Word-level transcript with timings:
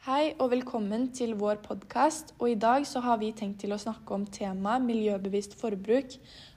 Hei 0.00 0.30
og 0.40 0.46
velkommen 0.48 1.10
til 1.12 1.34
vår 1.36 1.58
podkast. 1.60 2.30
Og 2.40 2.54
i 2.54 2.56
dag 2.56 2.86
så 2.88 3.02
har 3.04 3.18
vi 3.20 3.34
tenkt 3.36 3.58
til 3.60 3.74
å 3.74 3.76
snakke 3.76 4.14
om 4.16 4.22
temaet 4.32 4.80
miljøbevisst 4.86 5.58
forbruk, 5.60 6.14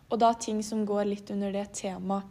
og 0.08 0.22
da 0.22 0.30
ting 0.40 0.62
som 0.64 0.86
går 0.88 1.10
litt 1.10 1.32
under 1.34 1.52
det 1.52 1.66
temaet. 1.76 2.24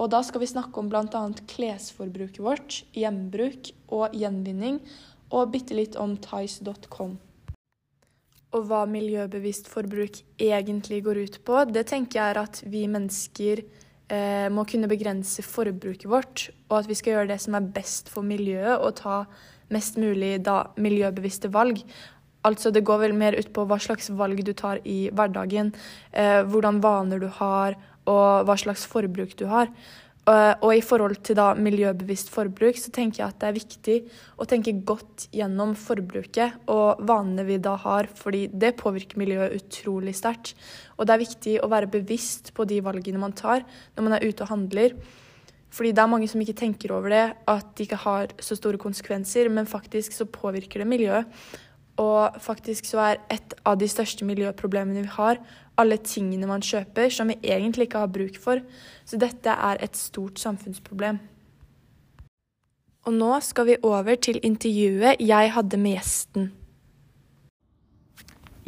Og 0.00 0.08
da 0.08 0.22
skal 0.24 0.40
vi 0.40 0.48
snakke 0.48 0.80
om 0.80 0.88
bl.a. 0.88 1.20
klesforbruket 1.52 2.40
vårt, 2.40 2.78
gjenbruk 2.96 3.68
og 3.92 4.16
gjenvinning, 4.16 4.78
og 5.28 5.52
bitte 5.52 5.76
litt 5.76 6.00
om 6.00 6.16
Tice.com. 6.16 7.18
Og 8.48 8.64
hva 8.72 8.80
miljøbevisst 8.88 9.68
forbruk 9.68 10.22
egentlig 10.40 11.02
går 11.04 11.22
ut 11.26 11.38
på, 11.44 11.60
det 11.68 11.84
tenker 11.92 12.22
jeg 12.22 12.36
er 12.38 12.42
at 12.46 12.62
vi 12.64 12.86
mennesker 12.88 13.66
eh, 13.66 14.48
må 14.48 14.64
kunne 14.64 14.88
begrense 14.88 15.44
forbruket 15.44 16.08
vårt, 16.08 16.48
og 16.70 16.80
at 16.80 16.88
vi 16.88 16.96
skal 16.96 17.18
gjøre 17.18 17.32
det 17.34 17.40
som 17.44 17.60
er 17.60 17.70
best 17.76 18.08
for 18.08 18.24
miljøet, 18.24 18.78
og 18.80 18.96
ta 19.04 19.20
mest 19.74 19.98
mulig 20.00 20.38
da, 20.46 20.62
miljøbevisste 20.80 21.50
valg. 21.52 21.82
Altså 22.46 22.70
Det 22.70 22.84
går 22.86 22.98
vel 23.04 23.14
mer 23.18 23.36
ut 23.38 23.52
på 23.52 23.66
hva 23.68 23.80
slags 23.82 24.10
valg 24.14 24.40
du 24.46 24.52
tar 24.56 24.80
i 24.84 25.10
hverdagen, 25.10 25.72
eh, 26.12 26.42
hvordan 26.46 26.80
vaner 26.80 27.18
du 27.18 27.28
har, 27.28 27.76
og 28.08 28.46
hva 28.48 28.56
slags 28.56 28.86
forbruk 28.88 29.36
du 29.36 29.46
har. 29.50 29.68
Uh, 30.28 30.52
og 30.60 30.74
i 30.76 30.82
forhold 30.84 31.22
til 31.24 31.38
da 31.38 31.54
miljøbevisst 31.56 32.28
forbruk, 32.28 32.76
så 32.76 32.90
tenker 32.92 33.22
jeg 33.22 33.30
at 33.30 33.38
det 33.40 33.46
er 33.48 33.54
viktig 33.56 33.94
å 34.36 34.46
tenke 34.50 34.74
godt 34.84 35.24
gjennom 35.32 35.72
forbruket 35.78 36.68
og 36.68 37.00
vanene 37.08 37.46
vi 37.48 37.56
da 37.64 37.72
har, 37.80 38.10
fordi 38.12 38.42
det 38.52 38.74
påvirker 38.76 39.20
miljøet 39.22 39.56
utrolig 39.56 40.12
sterkt. 40.18 40.52
Og 40.98 41.08
det 41.08 41.14
er 41.14 41.22
viktig 41.22 41.54
å 41.64 41.70
være 41.72 41.88
bevisst 41.94 42.52
på 42.52 42.68
de 42.68 42.82
valgene 42.84 43.22
man 43.22 43.32
tar 43.32 43.64
når 43.96 44.04
man 44.04 44.18
er 44.18 44.28
ute 44.28 44.44
og 44.44 44.52
handler. 44.52 44.98
Fordi 45.70 45.92
det 45.92 46.02
er 46.02 46.10
mange 46.10 46.28
som 46.30 46.40
ikke 46.40 46.56
tenker 46.56 46.92
over 46.96 47.12
det, 47.12 47.24
at 47.48 47.72
det 47.76 47.86
ikke 47.86 48.02
har 48.04 48.32
så 48.40 48.56
store 48.56 48.80
konsekvenser, 48.80 49.50
men 49.52 49.68
faktisk 49.68 50.16
så 50.16 50.24
påvirker 50.24 50.80
det 50.80 50.88
miljøet. 50.88 51.24
Og 51.98 52.36
faktisk 52.40 52.86
så 52.86 53.00
er 53.02 53.24
et 53.34 53.54
av 53.66 53.78
de 53.80 53.88
største 53.90 54.24
miljøproblemene 54.24 55.02
vi 55.02 55.16
har, 55.16 55.40
alle 55.78 55.98
tingene 56.02 56.46
man 56.50 56.62
kjøper 56.64 57.10
som 57.14 57.30
vi 57.30 57.38
egentlig 57.42 57.88
ikke 57.88 58.04
har 58.04 58.12
bruk 58.14 58.38
for. 58.42 58.62
Så 59.06 59.18
dette 59.18 59.50
er 59.50 59.82
et 59.82 59.98
stort 59.98 60.38
samfunnsproblem. 60.38 61.18
Og 63.06 63.14
nå 63.14 63.32
skal 63.40 63.68
vi 63.70 63.76
over 63.86 64.18
til 64.20 64.40
intervjuet 64.44 65.20
jeg 65.22 65.52
hadde 65.54 65.80
med 65.80 65.96
gjesten. 65.96 66.50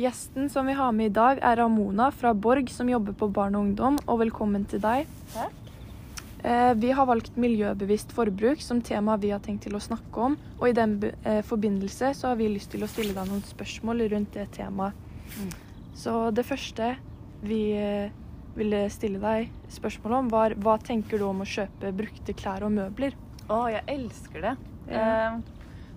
Gjesten 0.01 0.49
som 0.49 0.69
vi 0.71 0.73
har 0.73 0.95
med 0.97 1.11
i 1.11 1.15
dag, 1.15 1.43
er 1.45 1.61
Ramona 1.61 2.09
fra 2.15 2.33
Borg, 2.33 2.71
som 2.73 2.89
jobber 2.89 3.13
på 3.13 3.29
barn 3.29 3.59
og 3.59 3.67
ungdom. 3.69 4.01
Og 4.07 4.23
velkommen 4.25 4.65
til 4.65 4.81
deg. 4.81 5.11
Takk. 5.35 5.60
Eh, 6.43 6.73
vi 6.81 6.93
har 6.97 7.09
valgt 7.09 7.37
miljøbevisst 7.37 8.15
forbruk 8.17 8.63
som 8.65 8.81
tema 8.83 9.17
vi 9.21 9.33
har 9.35 9.43
tenkt 9.45 9.67
til 9.67 9.77
å 9.77 9.83
snakke 9.83 10.27
om. 10.31 10.39
Og 10.59 10.71
i 10.71 10.77
den 10.77 10.97
eh, 11.23 11.43
forbindelse 11.47 12.15
så 12.17 12.33
har 12.33 12.41
vi 12.41 12.49
lyst 12.53 12.73
til 12.73 12.85
å 12.85 12.91
stille 12.91 13.17
deg 13.17 13.29
noen 13.29 13.45
spørsmål 13.45 14.07
rundt 14.15 14.39
det 14.39 14.49
temaet. 14.57 14.97
Mm. 15.37 15.53
Så 16.01 16.15
det 16.35 16.47
første 16.49 16.95
vi 17.45 17.61
eh, 17.77 18.13
ville 18.57 18.83
stille 18.93 19.21
deg 19.23 19.53
spørsmål 19.73 20.17
om, 20.21 20.33
var 20.33 20.57
hva 20.65 20.79
tenker 20.83 21.21
du 21.21 21.29
om 21.29 21.45
å 21.45 21.49
kjøpe 21.49 21.93
brukte 21.97 22.35
klær 22.37 22.65
og 22.67 22.75
møbler? 22.75 23.17
Å, 23.51 23.65
jeg 23.73 23.85
elsker 23.91 24.47
det. 24.47 24.55
Eh, 24.91 25.41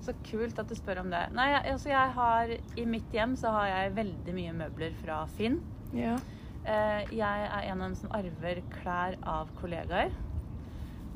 så 0.03 0.15
kult 0.27 0.59
at 0.59 0.67
du 0.67 0.75
spør 0.75 1.03
om 1.05 1.11
det. 1.13 1.23
Nei, 1.37 1.49
altså 1.61 1.93
jeg 1.93 2.13
har, 2.17 2.51
I 2.51 2.85
mitt 2.89 3.15
hjem 3.15 3.37
så 3.39 3.53
har 3.55 3.69
jeg 3.71 3.95
veldig 3.97 4.35
mye 4.35 4.55
møbler 4.57 4.95
fra 4.99 5.23
Finn. 5.37 5.61
Ja. 5.95 6.17
Eh, 6.63 7.09
jeg 7.15 7.47
er 7.47 7.69
en 7.69 7.79
av 7.79 7.89
dem 7.89 7.97
som 7.99 8.11
arver 8.15 8.61
klær 8.75 9.17
av 9.27 9.51
kollegaer. 9.59 10.11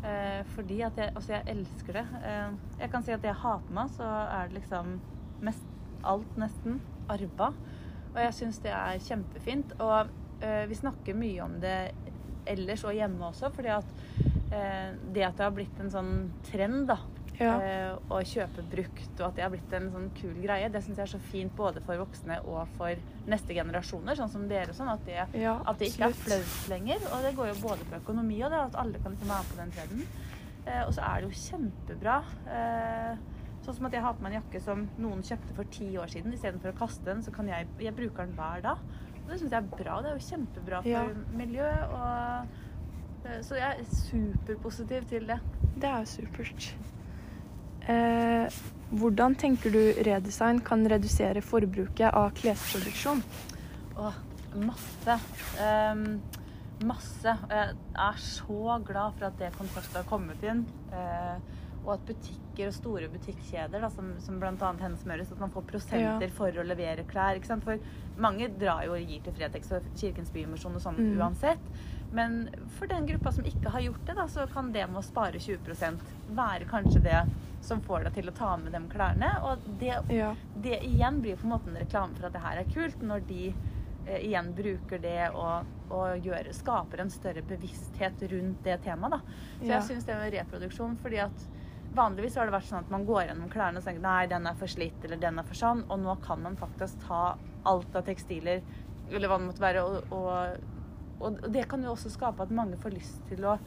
Eh, 0.06 0.44
fordi 0.54 0.82
at 0.86 0.98
jeg, 0.98 1.12
altså 1.16 1.34
jeg 1.34 1.56
elsker 1.56 2.00
det. 2.00 2.06
Eh, 2.26 2.52
jeg 2.84 2.92
kan 2.94 3.06
si 3.06 3.16
at 3.16 3.26
jeg 3.26 3.42
hater 3.42 3.74
meg, 3.74 3.90
så 3.98 4.08
er 4.08 4.50
det 4.50 4.60
liksom 4.60 4.98
mest 5.46 5.66
alt 6.08 6.38
nesten 6.40 6.80
arva. 7.10 7.52
Og 8.14 8.22
jeg 8.22 8.36
syns 8.38 8.62
det 8.64 8.74
er 8.74 9.02
kjempefint. 9.04 9.74
Og 9.84 10.12
eh, 10.46 10.64
vi 10.70 10.78
snakker 10.78 11.18
mye 11.18 11.44
om 11.46 11.58
det 11.64 11.78
ellers 12.48 12.86
og 12.88 12.96
hjemme 12.96 13.28
også, 13.28 13.52
fordi 13.52 13.74
at 13.74 13.90
eh, 14.56 14.94
det 15.14 15.26
at 15.28 15.38
det 15.38 15.44
har 15.44 15.56
blitt 15.56 15.82
en 15.84 15.92
sånn 15.92 16.14
trend, 16.48 16.88
da. 16.92 17.00
Ja. 17.40 17.60
eh, 17.62 17.96
og 18.10 18.24
kjøpe 18.26 18.64
brukt, 18.70 19.20
og 19.20 19.28
at 19.28 19.36
det 19.36 19.44
har 19.44 19.50
blitt 19.54 19.74
en 19.78 19.92
sånn 19.94 20.10
kul 20.18 20.34
greie, 20.42 20.70
det 20.74 20.82
syns 20.84 20.98
jeg 20.98 21.04
er 21.06 21.12
så 21.12 21.20
fint 21.20 21.54
både 21.56 21.82
for 21.86 21.98
voksne 22.02 22.40
og 22.46 22.68
for 22.78 22.96
neste 23.28 23.54
generasjoner, 23.54 24.16
sånn 24.18 24.30
som 24.32 24.48
dere. 24.50 24.74
Sånn 24.74 24.90
at 24.90 25.06
det, 25.06 25.20
ja, 25.38 25.62
at 25.66 25.78
det 25.78 25.92
ikke 25.94 26.10
er 26.10 26.14
flaut 26.14 26.70
lenger. 26.70 27.00
Og 27.14 27.22
det 27.24 27.36
går 27.36 27.48
jo 27.54 27.62
både 27.68 27.86
på 27.86 28.00
økonomi 28.02 28.42
og 28.44 28.52
det 28.52 28.60
at 28.66 28.76
alle 28.76 29.00
kan 29.04 29.12
liksom 29.14 29.30
være 29.30 29.44
med 29.44 29.52
på 29.52 29.62
den 29.62 29.72
trenden. 29.72 30.08
Eh, 30.68 30.84
og 30.88 30.94
så 30.94 31.02
er 31.08 31.22
det 31.22 31.30
jo 31.30 31.42
kjempebra. 31.48 32.18
Eh, 32.48 33.18
sånn 33.64 33.76
som 33.76 33.86
at 33.86 33.94
jeg 33.94 34.02
har 34.02 34.14
på 34.18 34.22
meg 34.24 34.34
en 34.34 34.42
jakke 34.42 34.62
som 34.64 34.90
noen 34.98 35.22
kjøpte 35.24 35.54
for 35.56 35.64
ti 35.72 35.92
år 35.98 36.08
siden. 36.08 36.34
Istedenfor 36.34 36.74
å 36.74 36.78
kaste 36.78 37.06
den, 37.06 37.22
så 37.24 37.32
kan 37.36 37.48
jeg, 37.48 37.68
jeg 37.80 37.94
bruker 37.96 38.26
den 38.26 38.34
hver 38.36 38.62
dag. 38.66 38.78
Og 39.26 39.30
det 39.34 39.40
syns 39.42 39.52
jeg 39.52 39.62
er 39.62 39.72
bra. 39.84 40.02
Det 40.02 40.10
er 40.12 40.18
jo 40.18 40.28
kjempebra 40.28 40.82
for 40.82 40.90
Ja. 40.90 41.06
miljøet. 41.36 41.94
Og, 41.94 42.48
eh, 43.28 43.42
så 43.44 43.56
jeg 43.60 43.80
er 43.80 43.84
superpositiv 43.92 45.08
til 45.10 45.28
det. 45.28 45.40
Det 45.78 45.84
er 45.90 46.00
jo 46.00 46.06
supert. 46.06 46.74
Eh, 47.88 48.48
hvordan 48.92 49.36
tenker 49.40 49.72
du 49.72 49.82
redesign 50.08 50.60
kan 50.64 50.84
redusere 50.90 51.42
forbruket 51.44 52.14
av 52.14 52.32
klesproduksjon? 52.40 53.22
Åh, 53.98 54.18
masse. 54.64 55.20
Um, 55.60 56.22
masse. 56.88 57.36
Jeg 57.52 57.76
er 58.08 58.20
så 58.24 58.78
glad 58.88 59.16
for 59.18 59.30
at 59.30 59.40
det 59.40 59.54
konseptet 59.58 60.02
har 60.02 60.08
kommet 60.10 60.44
inn. 60.44 60.66
Uh, 60.92 61.40
og 61.88 61.94
at 61.96 62.06
butikker 62.10 62.68
og 62.68 62.74
store 62.76 63.08
butikkjeder, 63.14 63.80
da, 63.80 63.88
som, 63.94 64.10
som 64.20 64.40
bl.a. 64.42 64.72
Hennes 64.82 65.06
Møres, 65.08 65.30
at 65.32 65.40
man 65.40 65.54
får 65.54 65.64
prosenter 65.70 66.26
Ja. 66.28 66.32
for 66.36 66.52
å 66.60 66.66
levere 66.68 67.06
klær. 67.08 67.40
For 67.64 67.80
mange 68.20 68.50
drar 68.60 68.84
jo 68.84 68.98
og 68.98 69.04
gir 69.08 69.22
til 69.24 69.36
Fretex 69.38 69.72
og 69.78 69.88
Kirkens 69.96 70.32
Bymisjon 70.36 70.76
og 70.76 70.84
sånn 70.84 71.00
Mm. 71.00 71.14
uansett. 71.22 71.64
Men 72.12 72.50
for 72.78 72.88
den 72.88 73.08
gruppa 73.08 73.32
som 73.32 73.44
ikke 73.48 73.70
har 73.72 73.82
gjort 73.84 74.04
det, 74.08 74.16
da, 74.16 74.26
så 74.28 74.48
kan 74.52 74.72
det 74.72 74.88
med 74.90 75.00
å 75.00 75.04
spare 75.06 75.40
20% 75.40 76.00
være 76.36 76.68
kanskje 76.68 77.04
det 77.04 77.22
som 77.62 77.82
får 77.82 78.04
deg 78.08 78.14
til 78.14 78.30
å 78.30 78.36
ta 78.38 78.52
med 78.58 78.72
de 78.72 78.82
klærne. 78.92 79.32
Og 79.44 79.60
det 79.80 79.96
Ja. 80.14 80.36
det 80.56 80.82
igjen 80.84 81.22
blir 81.22 81.36
på 81.36 81.44
en 81.48 81.54
måte 81.56 81.68
en 81.70 81.78
reklame 81.82 82.16
for 82.16 82.28
at 82.28 82.34
det 82.34 82.42
her 82.42 82.58
er 82.58 82.64
kult, 82.74 83.00
når 83.02 83.28
de 83.28 83.54
eh, 84.08 84.20
igjen 84.30 84.54
bruker 84.56 85.02
det 85.02 85.30
og, 85.36 85.66
og 85.92 86.22
gjør, 86.24 86.54
skaper 86.54 87.00
en 87.02 87.10
større 87.10 87.42
bevissthet 87.42 88.22
rundt 88.32 88.64
det 88.64 88.82
temaet. 88.84 89.12
Da. 89.12 89.20
Så 89.60 89.66
Ja. 89.68 89.80
jeg 89.80 89.84
syns 89.90 90.06
det 90.06 90.16
med 90.16 90.34
reproduksjon 90.34 90.98
fordi 91.02 91.18
at 91.24 91.48
Vanligvis 91.96 92.36
har 92.36 92.46
det 92.46 92.52
vært 92.52 92.68
sånn 92.68 92.80
at 92.84 92.90
man 92.92 93.06
går 93.08 93.28
gjennom 93.30 93.50
klærne 93.50 93.78
og 93.80 93.84
tenker 93.86 94.02
nei, 94.02 94.26
den 94.28 94.46
er 94.46 94.54
for 94.60 94.68
slitt 94.68 95.06
eller 95.06 95.16
den 95.18 95.40
er 95.40 95.44
for 95.48 95.56
sånn, 95.56 95.86
og 95.90 96.00
nå 96.04 96.18
kan 96.22 96.42
man 96.44 96.58
faktisk 96.60 97.00
ta 97.08 97.38
alt 97.66 97.96
av 97.96 98.04
tekstiler 98.04 98.62
eller 99.10 99.28
hva 99.30 99.38
det 99.40 99.48
måtte 99.48 99.64
være, 99.64 99.84
og, 99.88 100.12
og, 100.12 100.58
og 101.22 101.52
det 101.54 101.64
kan 101.72 101.82
jo 101.82 101.94
også 101.96 102.12
skape 102.12 102.44
at 102.44 102.52
mange 102.52 102.76
får 102.78 102.92
lyst 102.92 103.22
til 103.30 103.46
å 103.48 103.58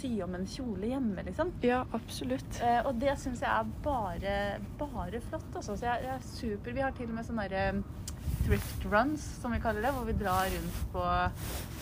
sy 0.00 0.10
om 0.24 0.34
en 0.34 0.46
kjole 0.48 0.90
hjemme, 0.90 1.22
liksom. 1.26 1.52
ja, 1.62 1.82
absolutt. 1.96 2.60
Eh, 2.64 2.80
og 2.88 2.98
det 3.00 3.14
syns 3.20 3.40
jeg 3.44 3.50
er 3.52 3.70
bare, 3.84 4.34
bare 4.80 5.20
flott. 5.28 5.48
Altså. 5.54 5.76
Så 5.76 5.86
jeg, 5.86 6.04
jeg 6.08 6.14
er 6.16 6.28
super. 6.28 6.72
Vi 6.76 6.80
har 6.84 6.92
til 6.96 7.10
og 7.10 7.16
med 7.18 7.28
sånne 7.28 7.48
der, 7.52 7.74
eh, 7.74 7.98
thrift 8.46 8.84
runs, 8.88 9.24
som 9.42 9.52
vi 9.52 9.58
kaller 9.60 9.84
det, 9.84 9.90
hvor 9.94 10.06
vi 10.08 10.16
drar 10.20 10.48
rundt 10.56 10.80
på 10.94 11.06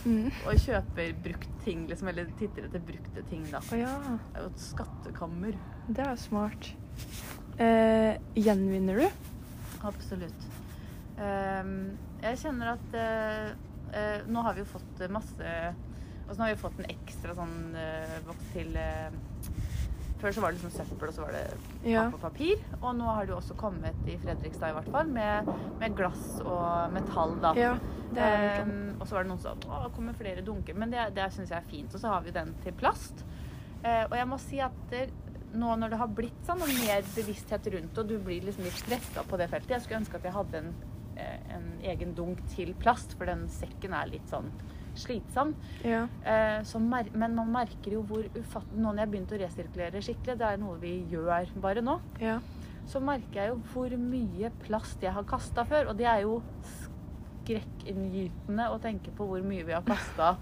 Mm. 0.07 0.29
og 0.47 0.55
kjøper 0.63 1.09
brukt 1.25 1.49
ting, 1.65 1.81
liksom, 1.91 2.09
eller 2.09 2.29
titter 2.39 2.69
etter 2.69 2.81
brukte 2.87 3.23
ting, 3.29 3.43
da. 3.51 3.59
Oh, 3.59 3.79
ja, 3.79 3.91
Det 3.99 4.39
er 4.39 4.45
jo 4.45 4.51
et 4.53 4.61
skattekammer. 4.63 5.57
det 5.89 6.05
er 6.07 6.17
smart. 6.17 6.69
Eh, 7.59 8.15
gjenvinner 8.39 9.01
du? 9.03 9.09
Absolutt. 9.85 10.47
Eh, 11.19 11.73
jeg 12.23 12.39
kjenner 12.45 12.73
at 12.77 12.95
eh, 12.95 13.51
eh, 13.99 14.23
Nå 14.31 14.43
har 14.47 14.55
vi 14.55 14.63
jo 14.63 14.69
fått 14.71 15.03
masse 15.11 15.53
Og 16.29 16.35
så 16.37 16.43
har 16.43 16.53
vi 16.53 16.61
fått 16.61 16.81
en 16.83 16.91
ekstra 16.93 17.35
sånn 17.39 17.57
uh, 17.73 18.19
boks 18.27 18.51
til 18.53 18.75
uh, 18.77 19.09
Før 20.19 20.35
så 20.35 20.43
var 20.43 20.51
det 20.53 20.59
liksom 20.59 20.73
søppel, 20.75 21.11
og 21.13 21.15
så 21.15 21.23
var 21.23 21.37
det 21.37 21.45
Ja. 21.87 22.09
og 22.09 22.19
papir. 22.21 22.59
Og 22.81 22.91
nå 22.99 23.07
har 23.07 23.25
det 23.25 23.31
jo 23.33 23.39
også 23.39 23.55
kommet 23.57 24.09
i 24.11 24.17
Fredrikstad 24.19 24.73
i 24.73 24.75
hvert 24.75 24.91
fall, 24.91 25.13
med, 25.15 25.47
med 25.79 25.95
glass 25.95 26.41
og 26.43 26.91
metall, 26.91 27.37
da. 27.45 27.53
Ja. 27.55 27.77
Ehm, 28.19 28.97
og 28.99 29.07
så 29.07 29.15
var 29.15 29.23
det 29.23 29.31
noen 29.31 29.45
som 29.45 29.63
sa 29.63 29.79
det 29.85 29.93
kommer 29.95 30.17
flere 30.19 30.43
dunker. 30.43 30.75
Men 30.75 30.91
det, 30.91 31.05
det 31.15 31.29
syns 31.37 31.53
jeg 31.55 31.61
er 31.63 31.71
fint. 31.71 31.95
Og 31.95 32.03
så 32.03 32.11
har 32.11 32.27
vi 32.27 32.35
den 32.35 32.51
til 32.65 32.75
plast. 32.81 33.23
Uh, 33.85 34.09
og 34.09 34.17
jeg 34.19 34.27
må 34.33 34.41
si 34.43 34.59
at 34.65 34.83
det, 34.91 35.05
nå 35.55 35.77
når 35.79 35.95
det 35.95 36.01
har 36.03 36.11
blitt 36.19 36.41
sånn 36.51 36.67
og 36.67 36.73
mer 36.83 37.07
bevissthet 37.15 37.71
rundt 37.77 38.03
og 38.03 38.11
du 38.11 38.17
blir 38.19 38.43
liksom 38.45 38.67
litt 38.67 38.81
stressa 38.83 39.23
på 39.25 39.39
det 39.41 39.47
feltet 39.53 39.71
Jeg 39.77 39.85
skulle 39.85 40.01
ønske 40.03 40.19
at 40.19 40.27
jeg 40.27 40.35
hadde 40.35 40.61
en, 40.61 40.73
en 41.55 41.69
egen 41.95 42.13
dunk 42.19 42.43
til 42.53 42.75
plast, 42.83 43.15
for 43.17 43.31
den 43.31 43.47
sekken 43.53 43.95
er 43.97 44.11
litt 44.11 44.27
sånn 44.29 44.51
slitsom. 45.01 45.55
Ja. 45.87 46.05
Eh, 46.23 46.77
men 47.15 47.37
man 47.37 47.53
merker 47.55 47.99
jo 47.99 48.05
hvor 48.09 48.27
ufattelig 48.35 48.79
Nå 48.79 48.91
når 48.91 49.01
jeg 49.01 49.07
har 49.07 49.13
begynt 49.15 49.33
å 49.35 49.41
resirkulere 49.43 50.05
skikkelig, 50.05 50.39
det 50.41 50.49
er 50.49 50.61
noe 50.61 50.77
vi 50.83 50.95
gjør 51.11 51.51
bare 51.63 51.83
nå, 51.85 51.99
ja. 52.23 52.39
så 52.89 53.01
merker 53.05 53.41
jeg 53.41 53.53
jo 53.53 53.59
hvor 53.73 53.97
mye 54.01 54.53
plast 54.65 55.03
jeg 55.03 55.15
har 55.15 55.27
kasta 55.29 55.65
før. 55.69 55.93
Og 55.93 55.99
det 55.99 56.09
er 56.11 56.25
jo 56.27 56.39
skrekkinngytende 57.49 58.69
å 58.73 58.79
tenke 58.83 59.15
på 59.17 59.27
hvor 59.29 59.45
mye 59.45 59.67
vi 59.69 59.77
har 59.77 59.87
kasta. 59.87 60.37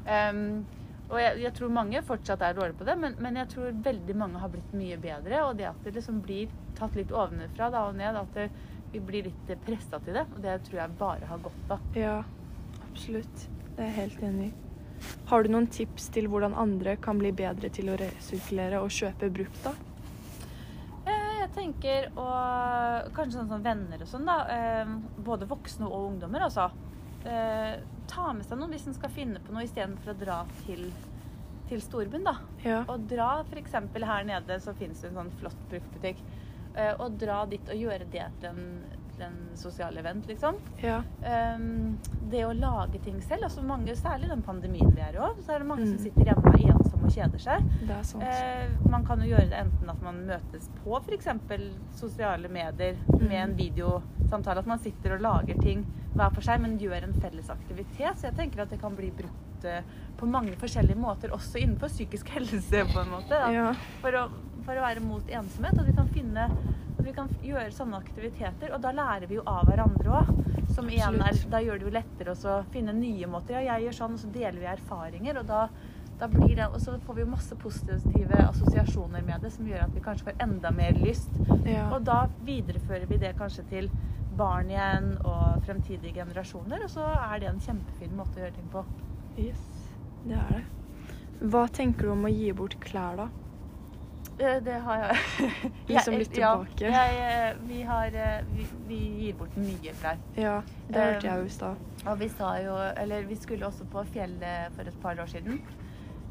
Um, 0.00 0.62
og 1.10 1.18
jeg, 1.18 1.40
jeg 1.42 1.54
tror 1.58 1.72
mange 1.74 2.00
fortsatt 2.06 2.42
er 2.46 2.54
dårlige 2.56 2.78
på 2.78 2.86
det, 2.86 2.94
men, 3.02 3.16
men 3.22 3.38
jeg 3.40 3.50
tror 3.52 3.78
veldig 3.84 4.14
mange 4.18 4.40
har 4.42 4.50
blitt 4.52 4.74
mye 4.78 4.98
bedre. 5.02 5.42
Og 5.48 5.56
det 5.58 5.66
at 5.68 5.80
det 5.84 5.96
liksom 5.96 6.20
blir 6.24 6.50
tatt 6.78 6.94
litt 6.98 7.12
ovenfra 7.12 7.70
da, 7.74 7.86
og 7.90 7.98
ned. 7.98 8.18
At 8.20 8.36
det, 8.38 8.46
vi 8.92 9.02
blir 9.02 9.26
litt 9.28 9.54
pressa 9.66 10.00
til 10.04 10.18
det. 10.18 10.26
Og 10.34 10.42
det 10.44 10.60
tror 10.68 10.84
jeg 10.84 10.98
bare 11.00 11.30
har 11.30 11.42
godt 11.42 11.74
av. 11.74 11.88
Ja, 11.98 12.16
absolutt. 12.86 13.48
Det 13.80 13.86
er 13.86 13.94
jeg 13.94 13.96
helt 13.96 14.24
enig 14.28 14.46
i. 14.50 14.56
Har 15.30 15.42
du 15.46 15.48
noen 15.54 15.66
tips 15.72 16.10
til 16.12 16.26
hvordan 16.28 16.52
andre 16.60 16.98
kan 17.00 17.16
bli 17.16 17.30
bedre 17.32 17.70
til 17.72 17.88
å 17.88 17.94
resirkulere 17.96 18.82
og 18.84 18.90
kjøpe 18.92 19.30
brukt, 19.32 19.62
da? 19.64 19.72
Eh, 21.08 21.38
Jeg 21.40 21.48
tenker 21.54 22.10
og 22.20 23.08
kanskje 23.16 23.38
sånn 23.38 23.48
som 23.54 23.64
venner 23.64 24.02
og 24.04 24.10
sånn, 24.10 24.26
da. 24.28 24.36
eh, 24.52 24.92
Både 25.24 25.48
voksne 25.48 25.88
og 25.88 26.10
ungdommer, 26.10 26.44
altså. 26.50 26.68
Eh, 27.24 27.80
Ta 28.10 28.32
med 28.36 28.44
seg 28.44 28.58
noen 28.58 28.74
hvis 28.74 28.86
en 28.90 28.94
skal 28.98 29.12
finne 29.14 29.40
på 29.40 29.54
noe 29.54 29.64
istedenfor 29.64 30.12
å 30.12 30.18
dra 30.18 30.38
til, 30.66 30.84
til 31.70 31.80
storbyen, 31.80 32.24
da. 32.26 32.36
Ja. 32.66 32.82
Og 32.90 33.06
dra 33.08 33.40
f.eks. 33.48 33.72
her 33.96 34.24
nede, 34.28 34.60
så 34.60 34.74
finnes 34.76 35.00
det 35.00 35.12
en 35.14 35.20
sånn 35.22 35.32
flott 35.40 35.60
bruktbutikk. 35.70 36.20
Og 37.00 37.16
dra 37.18 37.44
dit 37.50 37.66
og 37.70 37.80
gjøre 37.80 38.04
det 38.12 38.26
til 38.40 38.48
en, 38.50 38.66
til 39.20 39.26
en 39.28 39.56
sosial 39.60 39.96
event, 40.00 40.26
liksom. 40.30 40.56
Ja. 40.82 41.00
Um, 41.20 41.98
det 42.32 42.40
å 42.46 42.52
lage 42.56 43.00
ting 43.04 43.18
selv, 43.24 43.44
altså 43.48 43.62
mange, 43.66 43.92
særlig 43.98 44.30
den 44.32 44.42
pandemien 44.46 44.90
vi 44.96 45.02
er 45.04 45.18
i 45.18 45.20
òg, 45.20 45.42
så 45.44 45.54
er 45.54 45.62
det 45.64 45.68
mange 45.68 45.84
Mm. 45.86 45.92
som 45.92 45.98
sitter 46.06 46.30
hjemme 46.30 46.54
ensomme 46.70 47.04
og 47.10 47.14
kjeder 47.14 47.42
seg. 47.42 47.70
Eh, 48.22 48.88
man 48.90 49.04
kan 49.04 49.20
jo 49.20 49.28
gjøre 49.34 49.48
det 49.50 49.58
enten 49.60 49.90
at 49.90 50.02
man 50.02 50.20
møtes 50.26 50.68
på 50.82 50.96
f.eks. 51.02 51.28
sosiale 52.00 52.48
medier 52.48 52.96
med 53.20 53.32
en 53.32 53.50
Mm. 53.54 53.56
videosamtale, 53.58 54.58
at 54.64 54.66
man 54.66 54.78
sitter 54.78 55.14
og 55.16 55.20
lager 55.20 55.60
ting 55.60 55.84
hver 56.14 56.30
for 56.34 56.40
seg, 56.42 56.60
men 56.60 56.78
gjør 56.78 57.04
en 57.04 57.12
felles 57.20 57.50
aktivitet. 57.50 58.16
Så 58.18 58.22
jeg 58.30 58.36
tenker 58.36 58.62
at 58.62 58.70
det 58.70 58.80
kan 58.80 58.94
bli 58.96 59.10
brukt 59.10 59.64
eh, 59.64 59.82
på 60.16 60.26
mange 60.26 60.54
forskjellige 60.56 60.96
måter, 60.96 61.30
også 61.32 61.58
innenfor 61.60 61.88
psykisk 61.92 62.28
helse, 62.28 62.84
på 62.94 63.00
en 63.02 63.10
måte. 63.12 63.36
Ja. 63.52 63.72
for 64.00 64.10
å, 64.12 64.28
for 64.64 64.72
å 64.74 64.80
være 64.86 65.00
mot 65.04 65.22
ensomhet. 65.28 65.78
At 65.78 65.86
vi 65.86 65.92
kan 65.92 66.08
finne 66.08 66.48
vi 67.04 67.14
kan 67.16 67.30
gjøre 67.44 67.70
sånne 67.74 68.00
aktiviteter. 68.00 68.74
Og 68.74 68.82
da 68.84 68.92
lærer 68.94 69.28
vi 69.30 69.38
jo 69.38 69.46
av 69.48 69.68
hverandre 69.68 70.20
òg. 70.20 70.34
Som 70.70 70.90
igjen 70.90 71.18
er, 71.24 71.38
da 71.50 71.60
gjør 71.62 71.80
det 71.80 71.88
jo 71.88 71.94
lettere 71.94 72.34
å 72.34 72.58
finne 72.72 72.94
nye 72.94 73.26
måter. 73.30 73.58
Ja, 73.58 73.74
jeg 73.74 73.88
gjør 73.88 73.96
sånn, 74.00 74.18
og 74.18 74.22
så 74.22 74.30
deler 74.34 74.60
vi 74.60 74.68
erfaringer. 74.70 75.40
Og 75.40 75.48
da, 75.48 75.64
da 76.20 76.28
blir 76.30 76.54
det, 76.54 76.68
og 76.68 76.78
så 76.82 76.94
får 77.06 77.18
vi 77.18 77.26
masse 77.32 77.58
positive 77.58 78.42
assosiasjoner 78.46 79.24
med 79.26 79.42
det, 79.44 79.52
som 79.56 79.66
gjør 79.66 79.86
at 79.88 79.96
vi 79.96 80.04
kanskje 80.04 80.30
får 80.30 80.42
enda 80.46 80.72
mer 80.76 80.98
lyst. 81.02 81.32
ja. 81.66 81.88
Og 81.90 82.04
da 82.06 82.22
viderefører 82.46 83.08
vi 83.10 83.20
det 83.22 83.34
kanskje 83.38 83.66
til 83.72 83.90
barn 84.38 84.70
igjen 84.70 85.14
og 85.26 85.64
fremtidige 85.66 86.20
generasjoner. 86.22 86.86
Og 86.86 86.92
så 86.92 87.06
er 87.18 87.40
det 87.42 87.50
en 87.50 87.62
kjempefin 87.64 88.14
måte 88.16 88.38
å 88.38 88.44
gjøre 88.44 88.56
ting 88.56 88.70
på. 88.72 88.84
Yes, 89.40 89.64
det 90.24 90.38
er 90.38 90.58
det. 90.58 90.64
Hva 91.50 91.64
tenker 91.72 92.06
du 92.06 92.12
om 92.12 92.26
å 92.28 92.32
gi 92.32 92.50
bort 92.52 92.76
klær, 92.84 93.16
da? 93.16 93.30
Eh, 94.40 94.62
Det 94.62 94.78
har 94.84 95.02
jeg. 95.04 95.16
Du 95.88 95.94
som 95.98 96.14
lytter 96.14 96.40
ja, 96.40 96.52
tilbake. 96.56 96.92
Jeg, 96.94 97.20
eh, 97.26 97.60
vi, 97.68 97.82
har, 97.82 98.14
eh, 98.14 98.40
vi, 98.54 98.66
vi 98.88 99.00
gir 99.24 99.36
bort 99.40 99.56
mye 99.60 99.94
klær. 100.00 100.22
Ja, 100.38 100.56
det 100.88 101.04
hørte 101.04 101.28
jeg 101.28 101.42
jo 101.42 101.50
i 101.50 101.54
stad. 101.54 101.84
Og 102.06 102.18
vi 102.20 102.28
sa 102.32 102.54
jo 102.62 102.76
Eller 102.96 103.28
vi 103.28 103.36
skulle 103.36 103.66
også 103.66 103.86
på 103.90 104.04
fjellet 104.14 104.76
for 104.76 104.88
et 104.88 105.00
par 105.02 105.20
år 105.20 105.30
siden. 105.30 105.62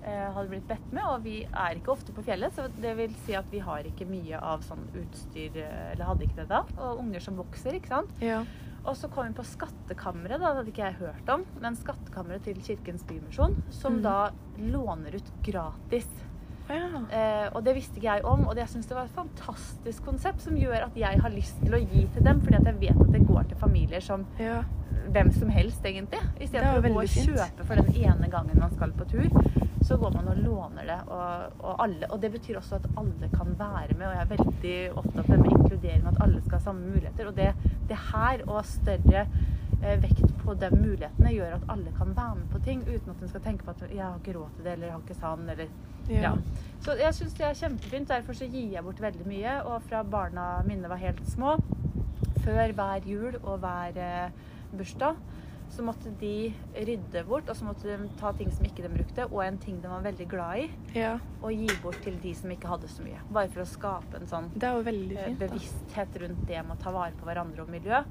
Hadde 0.10 0.48
blitt 0.50 0.66
bedt 0.66 0.94
med, 0.96 1.04
og 1.04 1.26
vi 1.26 1.44
er 1.44 1.76
ikke 1.76 1.92
ofte 1.92 2.14
på 2.16 2.24
fjellet, 2.26 2.56
så 2.56 2.70
det 2.82 2.94
vil 2.98 3.12
si 3.28 3.36
at 3.38 3.46
vi 3.52 3.60
har 3.62 3.84
ikke 3.86 4.08
mye 4.10 4.40
av 4.42 4.64
sånn 4.66 4.88
utstyr 4.96 5.60
Eller 5.60 6.08
hadde 6.08 6.26
ikke 6.26 6.40
det 6.40 6.48
da. 6.50 6.64
Og 6.80 7.04
unger 7.04 7.22
som 7.22 7.38
vokser, 7.38 7.76
ikke 7.78 7.92
sant. 7.92 8.24
Ja. 8.24 8.40
Og 8.88 8.96
så 8.98 9.10
kom 9.12 9.28
vi 9.28 9.36
på 9.38 9.46
Skattkammeret, 9.46 10.40
da, 10.40 10.54
det 10.54 10.62
hadde 10.62 10.72
ikke 10.72 10.88
jeg 10.88 10.98
hørt 11.02 11.30
om. 11.36 11.44
Men 11.62 11.78
Skattkammeret 11.78 12.48
til 12.48 12.64
Kirkens 12.64 13.04
Bymisjon, 13.06 13.60
som 13.76 14.00
mm. 14.00 14.02
da 14.08 14.18
låner 14.72 15.20
ut 15.20 15.32
gratis. 15.46 16.08
Ja. 16.70 17.02
Eh, 17.18 17.48
og 17.56 17.64
det 17.66 17.76
visste 17.78 17.98
ikke 17.98 18.12
jeg 18.12 18.26
om, 18.26 18.46
og 18.48 18.56
det, 18.56 18.66
jeg 18.66 18.74
syns 18.76 18.90
det 18.90 18.98
var 18.98 19.08
et 19.08 19.16
fantastisk 19.16 20.04
konsept 20.06 20.44
som 20.44 20.58
gjør 20.58 20.86
at 20.90 20.98
jeg 21.00 21.22
har 21.24 21.34
lyst 21.34 21.58
til 21.64 21.74
å 21.74 21.82
gi 21.82 22.04
til 22.14 22.26
dem, 22.26 22.44
fordi 22.46 22.60
at 22.60 22.70
jeg 22.70 22.82
vet 22.84 23.02
at 23.06 23.16
det 23.16 23.24
går 23.28 23.50
til 23.50 23.62
familier 23.62 24.06
som 24.06 24.26
ja. 24.40 24.60
hvem 25.16 25.32
som 25.34 25.50
helst, 25.54 25.86
egentlig. 25.86 26.22
Istedenfor 26.38 26.86
å 26.86 26.94
gå 26.94 27.04
og 27.04 27.16
fint. 27.16 27.34
kjøpe 27.34 27.66
for 27.66 27.82
den 27.82 28.04
ene 28.04 28.30
gangen 28.30 28.62
man 28.62 28.76
skal 28.76 28.94
på 28.98 29.08
tur, 29.10 29.30
så 29.82 29.98
går 29.98 30.14
man 30.14 30.30
og 30.30 30.42
låner 30.44 30.92
det. 30.92 31.00
Og, 31.08 31.60
og, 31.64 31.74
alle, 31.86 32.10
og 32.10 32.22
det 32.22 32.32
betyr 32.38 32.60
også 32.62 32.78
at 32.78 32.90
alle 33.00 33.32
kan 33.34 33.56
være 33.60 33.98
med, 33.98 34.06
og 34.08 34.14
jeg 34.14 34.26
er 34.26 34.34
veldig 34.36 34.78
opptatt 35.02 35.32
med 35.34 35.54
inkludering, 35.56 36.06
at 36.12 36.22
alle 36.26 36.44
skal 36.44 36.60
ha 36.60 36.66
samme 36.68 36.94
muligheter. 36.94 37.32
Og 37.32 37.38
det, 37.40 37.54
det 37.90 38.02
her, 38.12 38.46
og 38.46 38.62
større 38.68 39.26
eh, 39.82 39.98
vekt 40.04 40.28
på 40.28 40.39
de 40.60 40.70
mulighetene, 40.76 41.34
gjør 41.36 41.54
at 41.60 41.70
alle 41.70 41.92
kan 41.98 42.16
være 42.16 42.36
med 42.36 42.50
på 42.54 42.64
ting, 42.66 42.82
uten 42.88 43.14
at 43.14 43.22
en 43.22 43.32
skal 43.32 43.42
tenke 43.42 43.66
på 43.66 43.72
at 43.72 43.90
'jeg 43.90 44.04
har 44.04 44.20
ikke 44.20 44.40
råd 44.40 44.50
til 44.56 44.66
det', 44.66 44.74
eller 44.74 44.88
'jeg 44.88 44.94
har 44.94 45.02
ikke 45.02 45.22
sann', 45.22 45.50
eller 45.50 45.68
Ja. 46.10 46.22
ja. 46.22 46.34
Så 46.82 46.96
jeg 46.98 47.14
syns 47.14 47.34
det 47.34 47.46
er 47.46 47.54
kjempefint. 47.54 48.08
Derfor 48.08 48.34
så 48.34 48.46
gir 48.46 48.72
jeg 48.72 48.84
bort 48.84 49.02
veldig 49.02 49.28
mye. 49.28 49.66
Og 49.66 49.82
fra 49.84 50.04
barna 50.04 50.62
mine 50.66 50.90
var 50.90 50.96
helt 50.96 51.22
små, 51.30 51.58
før 52.44 52.74
hver 52.74 53.06
jul 53.06 53.36
og 53.44 53.60
hver 53.60 53.98
eh, 53.98 54.30
bursdag, 54.78 55.16
så 55.70 55.84
måtte 55.86 56.12
de 56.20 56.52
rydde 56.74 57.24
bort, 57.28 57.50
og 57.50 57.56
så 57.56 57.66
måtte 57.68 57.86
de 57.86 58.10
ta 58.20 58.32
ting 58.38 58.50
som 58.54 58.66
ikke 58.66 58.86
de 58.88 58.90
brukte, 58.90 59.26
og 59.30 59.44
en 59.46 59.58
ting 59.62 59.78
de 59.84 59.92
var 59.92 60.02
veldig 60.02 60.26
glad 60.32 60.64
i, 60.64 60.70
ja. 60.96 61.12
og 61.42 61.54
gi 61.54 61.70
bort 61.84 62.00
til 62.04 62.18
de 62.24 62.34
som 62.36 62.52
ikke 62.52 62.72
hadde 62.72 62.90
så 62.90 63.06
mye. 63.06 63.20
Bare 63.34 63.52
for 63.54 63.62
å 63.62 63.68
skape 63.70 64.18
en 64.18 64.30
sånn 64.32 64.50
eh, 65.20 65.28
fint. 65.28 65.44
Bevissthet 65.44 66.18
rundt 66.24 66.48
det 66.50 66.64
med 66.66 66.74
å 66.78 66.82
ta 66.82 66.96
vare 66.96 67.14
på 67.20 67.30
hverandre 67.30 67.68
og 67.68 67.70
miljø. 67.70 68.02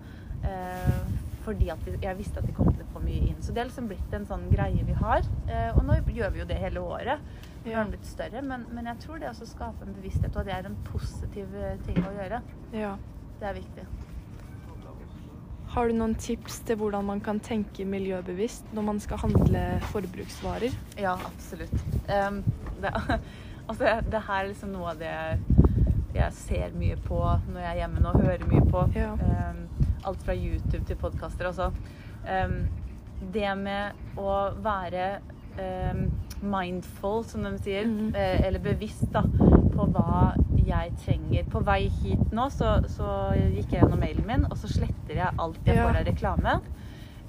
Eh, 0.46 1.27
fordi 1.48 1.70
vi, 1.84 1.94
jeg 2.02 2.18
visste 2.18 2.42
at 2.42 2.48
de 2.48 2.54
kom 2.56 2.68
til 2.72 2.84
å 2.84 2.88
få 2.92 3.02
mye 3.04 3.30
inn. 3.30 3.38
Så 3.44 3.54
det 3.56 3.62
er 3.62 3.70
liksom 3.70 3.88
blitt 3.90 4.16
en 4.16 4.26
sånn 4.28 4.48
greie 4.52 4.84
vi 4.84 4.96
har. 4.98 5.24
Eh, 5.48 5.70
og 5.72 5.86
nå 5.88 6.00
gjør 6.12 6.34
vi 6.34 6.42
jo 6.42 6.48
det 6.48 6.58
hele 6.60 6.82
året. 6.84 7.24
Vi 7.64 7.72
har 7.74 7.88
blitt 7.88 8.06
større, 8.08 8.42
men, 8.44 8.66
men 8.72 8.88
jeg 8.92 9.02
tror 9.04 9.22
det 9.22 9.30
også 9.30 9.48
skaper 9.48 9.88
en 9.88 9.96
bevissthet, 9.96 10.36
og 10.36 10.46
det 10.48 10.54
er 10.54 10.68
en 10.68 10.76
positiv 10.88 11.56
eh, 11.56 11.80
ting 11.88 11.98
å 12.04 12.12
gjøre. 12.18 12.42
Ja. 12.76 12.92
Det 13.40 13.48
er 13.48 13.58
viktig. 13.58 13.86
Har 15.68 15.88
du 15.88 15.98
noen 15.98 16.14
tips 16.16 16.62
til 16.64 16.78
hvordan 16.80 17.04
man 17.04 17.20
kan 17.20 17.40
tenke 17.44 17.84
miljøbevisst 17.84 18.70
når 18.76 18.86
man 18.86 19.00
skal 19.04 19.20
handle 19.20 19.64
forbruksvarer? 19.92 20.72
Ja, 20.96 21.12
absolutt. 21.28 21.74
Um, 22.08 22.40
det, 22.80 22.94
altså, 23.68 23.98
det 24.08 24.22
her 24.30 24.40
er 24.40 24.48
liksom 24.48 24.72
noe 24.72 24.94
av 24.94 25.02
det 25.02 25.12
jeg 26.16 26.32
ser 26.34 26.72
mye 26.74 26.96
på 27.04 27.20
når 27.20 27.60
jeg 27.60 27.68
er 27.68 27.80
hjemme 27.82 28.02
nå, 28.02 28.14
hører 28.16 28.48
mye 28.48 28.64
på. 28.72 28.86
Ja. 28.96 29.12
Em, 29.20 29.60
alt 30.06 30.22
fra 30.22 30.36
YouTube 30.36 30.84
til 30.86 30.96
podkaster 31.00 31.50
også. 31.50 31.70
Um, 32.28 32.60
det 33.32 33.50
med 33.58 34.18
å 34.20 34.34
være 34.62 35.18
um, 35.58 36.04
mindful, 36.42 37.24
som 37.24 37.42
de 37.42 37.58
sier, 37.58 37.86
mm 37.86 37.98
-hmm. 37.98 38.46
eller 38.46 38.58
bevisst 38.58 39.12
da, 39.12 39.22
på 39.74 39.86
hva 39.86 40.34
jeg 40.68 40.92
trenger. 41.04 41.44
På 41.50 41.62
vei 41.64 41.88
hit 42.02 42.32
nå 42.34 42.48
så, 42.50 42.78
så 42.92 43.08
gikk 43.34 43.72
jeg 43.72 43.82
gjennom 43.82 44.00
mailen 44.02 44.26
min, 44.26 44.46
og 44.50 44.56
så 44.60 44.70
sletter 44.70 45.22
jeg 45.22 45.38
alt 45.38 45.66
jeg 45.66 45.80
får 45.80 46.00
av 46.00 46.08
reklame. 46.08 46.60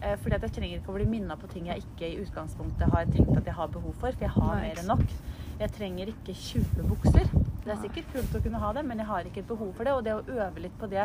Eh, 0.01 0.15
Fordi 0.22 0.36
at 0.36 0.48
jeg 0.48 0.55
trenger 0.55 0.79
ikke 0.79 0.93
å 0.93 0.98
bli 0.98 1.08
minna 1.10 1.36
på 1.39 1.50
ting 1.51 1.67
jeg 1.67 1.84
ikke 1.84 2.08
i 2.08 2.20
utgangspunktet 2.24 2.91
har 2.93 3.10
tenkt 3.12 3.36
at 3.36 3.50
jeg 3.50 3.58
har 3.58 3.72
behov 3.74 3.96
for. 4.00 4.12
For 4.12 4.27
jeg 4.27 4.36
har 4.36 4.62
mer 4.62 4.82
enn 4.82 4.91
nok. 4.93 5.15
Jeg 5.60 5.72
trenger 5.75 6.08
ikke 6.13 6.34
20 6.34 6.88
bukser. 6.88 7.25
Det 7.60 7.74
er 7.74 7.80
sikkert 7.84 8.13
kult 8.13 8.36
å 8.38 8.39
kunne 8.42 8.60
ha 8.62 8.70
det, 8.78 8.82
men 8.88 9.01
jeg 9.01 9.08
har 9.10 9.28
ikke 9.28 9.42
et 9.42 9.50
behov 9.50 9.74
for 9.75 9.86
det. 9.86 9.92
Og 9.94 10.06
det 10.06 10.13
å 10.16 10.22
øve 10.39 10.63
litt 10.63 10.78
på 10.80 10.88
det, 10.89 11.04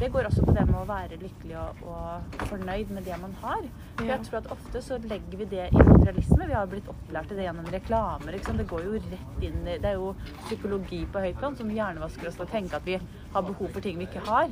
det 0.00 0.08
går 0.12 0.26
også 0.28 0.42
på 0.44 0.54
det 0.56 0.64
med 0.66 0.80
å 0.80 0.88
være 0.88 1.18
lykkelig 1.20 1.54
og, 1.60 1.84
og 1.86 2.42
fornøyd 2.50 2.90
med 2.96 3.06
det 3.06 3.18
man 3.22 3.36
har. 3.44 3.62
For 3.94 4.10
jeg 4.10 4.26
tror 4.26 4.40
at 4.40 4.50
ofte 4.56 4.82
så 4.82 4.98
legger 5.04 5.40
vi 5.40 5.48
det 5.54 5.68
i 5.70 5.78
materialisme. 5.78 6.48
Vi 6.50 6.58
har 6.58 6.68
blitt 6.72 6.90
opplært 6.90 7.30
til 7.30 7.38
det 7.38 7.46
gjennom 7.46 7.70
reklamer. 7.76 8.38
Sant? 8.42 8.60
Det 8.60 8.68
går 8.74 8.88
jo 8.88 8.98
rett 8.98 9.46
inn 9.46 9.60
i 9.62 9.78
Det 9.78 9.92
er 9.92 10.00
jo 10.02 10.10
psykologi 10.48 11.04
på 11.06 11.22
høyt 11.24 11.38
plan 11.38 11.56
som 11.60 11.70
hjernevasker 11.70 12.32
oss 12.32 12.40
til 12.40 12.48
å 12.48 12.50
tenke 12.50 12.80
at 12.80 12.88
vi 12.88 12.98
har 12.98 13.46
behov 13.46 13.70
for 13.70 13.84
ting 13.84 14.00
vi 14.02 14.10
ikke 14.10 14.26
har. 14.26 14.50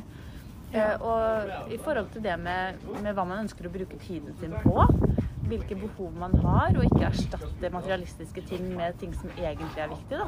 Ja. 0.73 0.95
Uh, 0.97 1.03
og 1.05 1.73
i 1.75 1.77
forhold 1.83 2.15
til 2.15 2.23
det 2.25 2.39
med, 2.41 2.79
med 3.03 3.13
hva 3.13 3.27
man 3.29 3.43
ønsker 3.43 3.67
å 3.69 3.75
bruke 3.75 3.99
tiden 4.07 4.33
sin 4.41 4.55
på, 4.63 4.87
hvilke 5.49 5.75
behov 5.79 6.13
man 6.19 6.35
har, 6.45 6.77
og 6.77 6.85
ikke 6.85 7.09
erstatte 7.09 7.73
materialistiske 7.73 8.45
ting 8.49 8.69
med 8.77 8.99
ting 9.01 9.15
som 9.17 9.31
egentlig 9.39 9.83
er 9.83 9.91
viktig. 9.93 10.23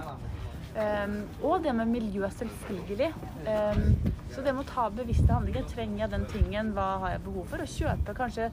Um, 0.75 1.21
og 1.42 1.62
det 1.62 1.75
med 1.75 1.87
miljø, 1.87 2.28
selvfølgelig. 2.35 3.12
Um, 3.47 4.12
så 4.35 4.42
det 4.42 4.54
med 4.56 4.64
å 4.64 4.71
ta 4.73 4.88
bevisste 4.90 5.30
handlinger. 5.30 5.68
Trenger 5.71 6.00
jeg 6.02 6.11
den 6.11 6.25
tingen? 6.33 6.73
Hva 6.75 6.87
har 7.04 7.12
jeg 7.14 7.23
behov 7.28 7.47
for? 7.52 7.62
Og 7.62 7.71
kjøpe 7.71 8.14
kanskje 8.18 8.49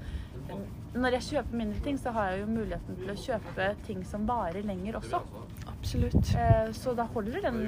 Når 0.94 1.16
jeg 1.16 1.24
kjøper 1.24 1.56
mindre 1.58 1.80
ting, 1.82 1.98
så 1.98 2.12
har 2.12 2.30
jeg 2.30 2.42
jo 2.42 2.52
muligheten 2.52 2.98
til 3.00 3.10
å 3.14 3.16
kjøpe 3.16 3.68
ting 3.88 4.04
som 4.06 4.28
varer 4.28 4.62
lenger 4.68 5.00
også. 5.00 5.22
Absolutt. 5.72 6.34
Uh, 6.36 6.70
Så 6.78 6.94
da 6.94 7.08
holder 7.16 7.42
den 7.48 7.62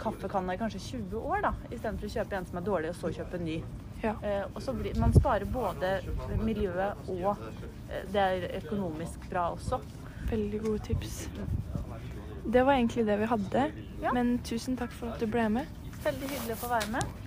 kaffekanna 0.00 0.56
i 0.56 0.58
kanskje 0.58 0.80
20 0.80 1.18
år, 1.20 1.44
da, 1.44 1.54
istedenfor 1.70 2.08
å 2.08 2.14
kjøpe 2.16 2.38
en 2.40 2.46
som 2.50 2.58
er 2.58 2.66
dårlig, 2.66 2.90
og 2.90 2.98
så 2.98 3.12
kjøpe 3.20 3.38
en 3.38 3.46
ny. 3.46 3.58
Ja. 4.02 4.16
Uh, 4.24 4.56
Og 4.56 4.62
så 4.64 4.74
blir, 4.74 4.98
man 4.98 5.14
sparer 5.14 5.46
både 5.46 6.00
miljøet 6.42 7.06
og 7.14 7.36
det 8.12 8.24
er 8.24 8.46
økonomisk 8.62 9.28
bra 9.30 9.50
også. 9.54 9.80
Veldig 10.30 10.60
gode 10.64 10.84
tips. 10.88 11.26
Det 12.44 12.62
var 12.64 12.76
egentlig 12.76 13.06
det 13.06 13.18
vi 13.20 13.28
hadde. 13.28 13.66
Ja. 14.02 14.12
Men 14.12 14.38
tusen 14.44 14.76
takk 14.76 14.92
for 14.92 15.12
at 15.12 15.20
du 15.20 15.28
ble 15.30 15.46
med. 15.52 15.68
Veldig 16.04 16.30
hyggelig 16.32 16.56
å 16.56 16.62
få 16.64 16.72
være 16.72 16.90
med. 16.96 17.20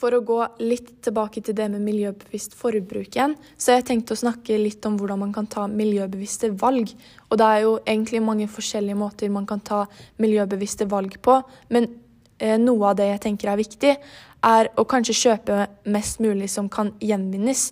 For 0.00 0.16
å 0.16 0.22
gå 0.24 0.38
litt 0.64 0.94
tilbake 1.04 1.42
til 1.44 1.56
det 1.56 1.66
med 1.72 1.84
miljøbevisst 1.84 2.54
forbruk 2.56 3.10
igjen, 3.12 3.34
så 3.60 3.72
har 3.72 3.80
jeg 3.80 3.88
tenkt 3.90 4.12
å 4.14 4.16
snakke 4.16 4.56
litt 4.56 4.86
om 4.88 4.96
hvordan 4.96 5.20
man 5.26 5.34
kan 5.36 5.48
ta 5.50 5.66
miljøbevisste 5.68 6.54
valg. 6.60 6.94
Og 7.28 7.40
det 7.40 7.48
er 7.48 7.64
jo 7.66 7.74
egentlig 7.84 8.22
mange 8.24 8.48
forskjellige 8.48 8.96
måter 8.96 9.32
man 9.32 9.48
kan 9.48 9.60
ta 9.60 9.82
miljøbevisste 10.22 10.88
valg 10.88 11.18
på, 11.20 11.36
men 11.68 11.90
eh, 12.38 12.56
noe 12.56 12.92
av 12.92 12.96
det 12.96 13.10
jeg 13.10 13.24
tenker 13.26 13.52
er 13.52 13.60
viktig, 13.60 13.92
er 14.40 14.70
å 14.80 14.86
kanskje 14.88 15.18
kjøpe 15.18 15.66
mest 15.92 16.20
mulig 16.24 16.48
som 16.48 16.70
kan 16.72 16.94
gjenvinnes. 17.04 17.68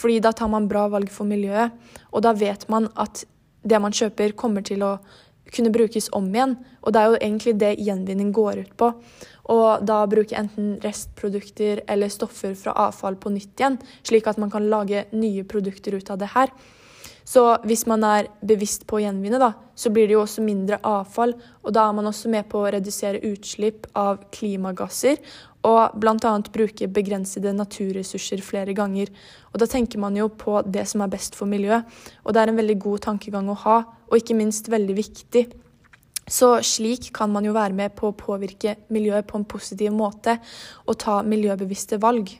Fordi 0.00 0.20
da 0.24 0.32
tar 0.32 0.48
man 0.52 0.68
bra 0.70 0.86
valg 0.92 1.10
for 1.12 1.28
miljøet, 1.28 1.74
og 2.10 2.24
da 2.24 2.32
vet 2.36 2.64
man 2.72 2.88
at 2.96 3.24
det 3.60 3.80
man 3.82 3.92
kjøper, 3.92 4.32
kommer 4.38 4.64
til 4.64 4.82
å 4.86 4.94
kunne 5.50 5.72
brukes 5.74 6.08
om 6.16 6.28
igjen. 6.32 6.56
Og 6.80 6.94
det 6.94 7.00
er 7.00 7.10
jo 7.10 7.20
egentlig 7.20 7.54
det 7.60 7.74
gjenvinning 7.82 8.32
går 8.32 8.62
ut 8.64 8.74
på. 8.80 8.90
Og 9.52 9.84
da 9.86 10.00
bruke 10.08 10.36
enten 10.38 10.76
restprodukter 10.84 11.82
eller 11.90 12.12
stoffer 12.12 12.54
fra 12.58 12.74
avfall 12.86 13.18
på 13.20 13.32
nytt 13.34 13.60
igjen, 13.60 13.80
slik 14.06 14.30
at 14.30 14.38
man 14.40 14.52
kan 14.52 14.68
lage 14.70 15.06
nye 15.12 15.44
produkter 15.44 15.98
ut 15.98 16.12
av 16.12 16.20
det 16.22 16.30
her. 16.36 16.52
Så 17.30 17.42
hvis 17.62 17.84
man 17.86 18.02
er 18.02 18.26
bevisst 18.42 18.88
på 18.90 18.98
å 18.98 19.02
gjenvinne, 19.04 19.38
da, 19.38 19.52
så 19.78 19.92
blir 19.94 20.08
det 20.08 20.16
jo 20.16 20.24
også 20.24 20.42
mindre 20.42 20.80
avfall. 20.86 21.36
Og 21.62 21.74
da 21.76 21.84
er 21.86 21.94
man 21.94 22.10
også 22.10 22.30
med 22.32 22.48
på 22.50 22.64
å 22.64 22.72
redusere 22.74 23.22
utslipp 23.28 23.86
av 23.94 24.24
klimagasser 24.34 25.20
og 25.68 25.96
bl.a. 26.00 26.32
bruke 26.50 26.88
begrensede 26.90 27.52
naturressurser 27.54 28.42
flere 28.42 28.74
ganger. 28.74 29.12
Og 29.52 29.62
da 29.62 29.68
tenker 29.70 30.00
man 30.02 30.16
jo 30.16 30.30
på 30.32 30.58
det 30.66 30.86
som 30.90 31.04
er 31.04 31.12
best 31.12 31.38
for 31.38 31.50
miljøet. 31.50 31.86
Og 32.24 32.34
det 32.34 32.42
er 32.42 32.52
en 32.52 32.60
veldig 32.60 32.78
god 32.82 33.06
tankegang 33.10 33.50
å 33.52 33.58
ha, 33.66 33.78
og 34.08 34.18
ikke 34.18 34.38
minst 34.38 34.72
veldig 34.72 34.96
viktig. 34.98 35.46
Så 36.30 36.52
slik 36.66 37.10
kan 37.14 37.30
man 37.30 37.46
jo 37.46 37.54
være 37.54 37.76
med 37.76 37.94
på 37.98 38.10
å 38.10 38.16
påvirke 38.16 38.76
miljøet 38.94 39.28
på 39.28 39.38
en 39.38 39.48
positiv 39.50 39.94
måte 39.94 40.38
og 40.86 40.98
ta 41.02 41.20
miljøbevisste 41.26 41.98
valg. 42.02 42.30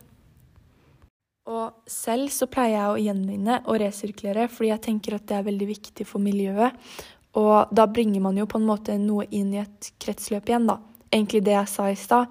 Og 1.50 1.90
selv 1.90 2.30
så 2.30 2.46
pleier 2.50 2.76
jeg 2.76 2.90
å 2.90 3.00
gjenvinne 3.08 3.56
og 3.64 3.80
resirkulere, 3.82 4.46
fordi 4.52 4.70
jeg 4.70 4.84
tenker 4.84 5.16
at 5.16 5.26
det 5.26 5.38
er 5.38 5.48
veldig 5.48 5.66
viktig 5.66 6.06
for 6.06 6.22
miljøet. 6.22 6.76
Og 7.40 7.72
da 7.74 7.86
bringer 7.90 8.22
man 8.22 8.38
jo 8.38 8.46
på 8.50 8.58
en 8.58 8.68
måte 8.68 8.96
noe 8.98 9.26
inn 9.34 9.52
i 9.54 9.62
et 9.62 9.90
kretsløp 10.02 10.50
igjen, 10.50 10.68
da. 10.70 10.78
Egentlig 11.10 11.42
det 11.46 11.56
jeg 11.56 11.70
sa 11.72 11.88
i 11.90 11.98
stad. 11.98 12.30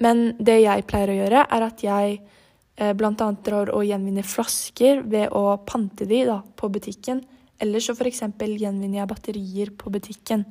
Men 0.00 0.30
det 0.40 0.60
jeg 0.62 0.86
pleier 0.88 1.12
å 1.12 1.18
gjøre, 1.18 1.44
er 1.44 1.66
at 1.66 1.84
jeg 1.84 2.18
eh, 2.20 2.94
bl.a. 2.96 3.12
drar 3.44 3.72
og 3.74 3.84
gjenvinner 3.84 4.24
flasker 4.24 5.02
ved 5.04 5.34
å 5.36 5.58
pante 5.68 6.08
de 6.08 6.22
da, 6.28 6.38
på 6.56 6.70
butikken. 6.72 7.20
Eller 7.60 7.84
så 7.84 7.96
f.eks. 7.96 8.22
gjenvinner 8.38 9.02
jeg 9.02 9.10
batterier 9.10 9.74
på 9.76 9.92
butikken. 9.92 10.46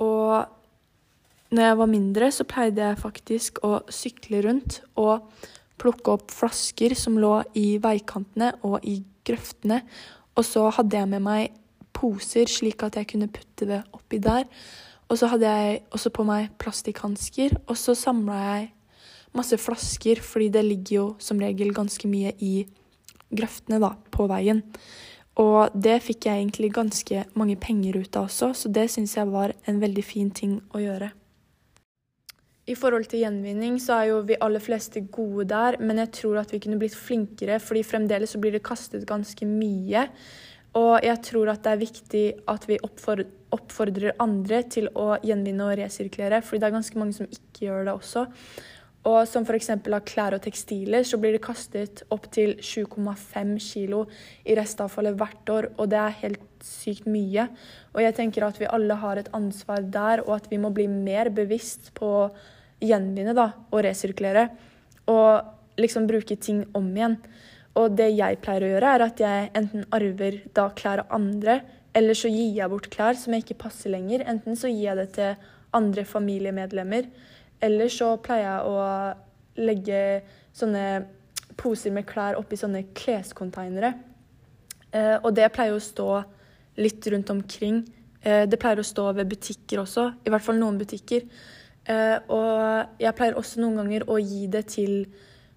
Og 0.00 1.50
når 1.50 1.66
jeg 1.66 1.78
var 1.80 1.90
mindre, 1.90 2.32
så 2.32 2.46
pleide 2.48 2.92
jeg 2.92 3.00
faktisk 3.00 3.58
å 3.66 3.80
sykle 3.90 4.44
rundt 4.46 4.80
og 5.00 5.26
plukke 5.80 6.14
opp 6.16 6.34
flasker 6.34 6.94
som 6.98 7.18
lå 7.20 7.38
i 7.58 7.78
veikantene 7.82 8.52
og 8.66 8.84
i 8.86 9.00
grøftene. 9.26 9.80
Og 10.36 10.46
så 10.46 10.68
hadde 10.76 11.00
jeg 11.00 11.10
med 11.10 11.24
meg 11.24 11.56
poser, 11.96 12.48
slik 12.48 12.84
at 12.86 12.98
jeg 13.00 13.08
kunne 13.12 13.30
putte 13.32 13.68
det 13.68 13.82
oppi 13.96 14.20
der. 14.22 14.46
Og 15.10 15.18
så 15.18 15.30
hadde 15.32 15.50
jeg 15.50 15.80
også 15.90 16.12
på 16.14 16.24
meg 16.26 16.52
plastikkhansker, 16.62 17.56
og 17.66 17.78
så 17.78 17.96
samla 17.98 18.36
jeg 18.44 18.68
masse 19.36 19.58
flasker, 19.58 20.22
fordi 20.22 20.50
det 20.54 20.64
ligger 20.66 20.94
jo 20.94 21.06
som 21.22 21.40
regel 21.42 21.74
ganske 21.74 22.06
mye 22.10 22.32
i 22.38 22.66
grøftene 23.34 23.80
da, 23.82 23.94
på 24.10 24.26
veien. 24.30 24.62
Og 25.40 25.74
det 25.74 26.00
fikk 26.04 26.26
jeg 26.26 26.42
egentlig 26.42 26.72
ganske 26.74 27.24
mange 27.38 27.56
penger 27.60 28.00
ut 28.02 28.18
av 28.18 28.28
også, 28.28 28.52
så 28.54 28.70
det 28.70 28.88
syns 28.92 29.16
jeg 29.16 29.30
var 29.30 29.54
en 29.70 29.82
veldig 29.82 30.04
fin 30.04 30.30
ting 30.34 30.58
å 30.74 30.82
gjøre. 30.82 31.10
I 32.70 32.76
forhold 32.78 33.08
til 33.10 33.24
gjenvinning 33.24 33.80
så 33.82 33.96
er 33.98 34.10
jo 34.12 34.20
vi 34.28 34.38
aller 34.38 34.62
fleste 34.62 35.02
gode 35.10 35.48
der, 35.50 35.80
men 35.82 35.98
jeg 36.04 36.12
tror 36.20 36.42
at 36.42 36.52
vi 36.54 36.60
kunne 36.62 36.78
blitt 36.78 36.94
flinkere, 36.94 37.58
fordi 37.58 37.82
fremdeles 37.86 38.36
så 38.36 38.38
blir 38.42 38.54
det 38.54 38.62
kastet 38.66 39.08
ganske 39.08 39.48
mye. 39.48 40.04
Og 40.78 41.02
jeg 41.02 41.18
tror 41.26 41.50
at 41.50 41.64
det 41.64 41.72
er 41.72 41.80
viktig 41.80 42.24
at 42.52 42.66
vi 42.70 42.78
oppfordrer 42.86 44.20
andre 44.22 44.60
til 44.70 44.86
å 44.94 45.16
gjenvinne 45.26 45.66
og 45.66 45.80
resirkulere, 45.80 46.44
fordi 46.46 46.62
det 46.62 46.68
er 46.68 46.76
ganske 46.76 47.00
mange 47.00 47.16
som 47.16 47.26
ikke 47.26 47.66
gjør 47.66 47.88
det 47.88 47.96
også. 47.96 48.22
Og 49.10 49.18
som 49.26 49.46
f.eks. 49.48 49.70
av 49.72 49.98
klær 50.04 50.36
og 50.36 50.44
tekstiler, 50.44 51.02
så 51.08 51.18
blir 51.18 51.34
det 51.34 51.42
kastet 51.42 52.04
opptil 52.12 52.58
7,5 52.60 53.56
kilo 53.64 54.04
i 54.44 54.54
restavfallet 54.58 55.16
hvert 55.18 55.52
år, 55.56 55.70
og 55.80 55.90
det 55.90 56.00
er 56.04 56.18
helt 56.20 56.46
sykt 56.62 57.08
mye. 57.08 57.48
Og 57.96 58.04
jeg 58.04 58.18
tenker 58.18 58.46
at 58.46 58.60
vi 58.60 58.68
alle 58.70 59.00
har 59.00 59.18
et 59.18 59.32
ansvar 59.34 59.82
der, 59.88 60.22
og 60.28 60.36
at 60.36 60.50
vi 60.52 60.60
må 60.60 60.70
bli 60.76 60.86
mer 60.92 61.32
bevisst 61.34 61.94
på 61.96 62.12
gjenvinne 62.80 63.34
da, 63.36 63.50
og 63.70 63.84
resirkulere. 63.86 64.48
Og 65.10 65.80
liksom 65.80 66.08
bruke 66.10 66.36
ting 66.36 66.64
om 66.76 66.88
igjen. 66.96 67.16
Og 67.78 67.94
det 67.96 68.10
jeg 68.12 68.40
pleier 68.42 68.66
å 68.66 68.72
gjøre, 68.72 68.94
er 68.94 69.04
at 69.06 69.22
jeg 69.22 69.50
enten 69.58 69.86
arver 69.94 70.40
da 70.56 70.68
klær 70.76 71.04
av 71.04 71.14
andre, 71.20 71.60
eller 71.94 72.18
så 72.18 72.30
gir 72.30 72.52
jeg 72.54 72.70
bort 72.70 72.90
klær 72.90 73.18
som 73.18 73.34
jeg 73.34 73.44
ikke 73.44 73.62
passer 73.64 73.92
lenger. 73.94 74.24
Enten 74.30 74.58
så 74.58 74.70
gir 74.70 74.90
jeg 74.90 74.98
det 74.98 75.08
til 75.16 75.48
andre 75.76 76.04
familiemedlemmer, 76.06 77.08
eller 77.62 77.92
så 77.92 78.14
pleier 78.22 78.46
jeg 78.46 78.70
å 78.70 78.76
legge 79.60 80.02
sånne 80.56 80.84
poser 81.60 81.92
med 81.94 82.06
klær 82.08 82.38
oppi 82.40 82.58
sånne 82.58 82.86
klescontainere. 82.96 83.92
Eh, 84.90 85.16
og 85.20 85.32
det 85.36 85.50
pleier 85.54 85.76
å 85.76 85.82
stå 85.82 86.08
litt 86.80 87.06
rundt 87.12 87.30
omkring. 87.30 87.82
Eh, 88.22 88.46
det 88.50 88.58
pleier 88.60 88.80
å 88.80 88.86
stå 88.86 89.10
ved 89.18 89.30
butikker 89.30 89.82
også, 89.84 90.06
i 90.24 90.32
hvert 90.32 90.46
fall 90.46 90.58
noen 90.58 90.78
butikker. 90.80 91.26
Eh, 91.90 92.18
og 92.30 93.00
jeg 93.02 93.16
pleier 93.18 93.38
også 93.38 93.62
noen 93.62 93.80
ganger 93.80 94.06
å 94.10 94.18
gi 94.22 94.46
det 94.52 94.66
til 94.76 94.94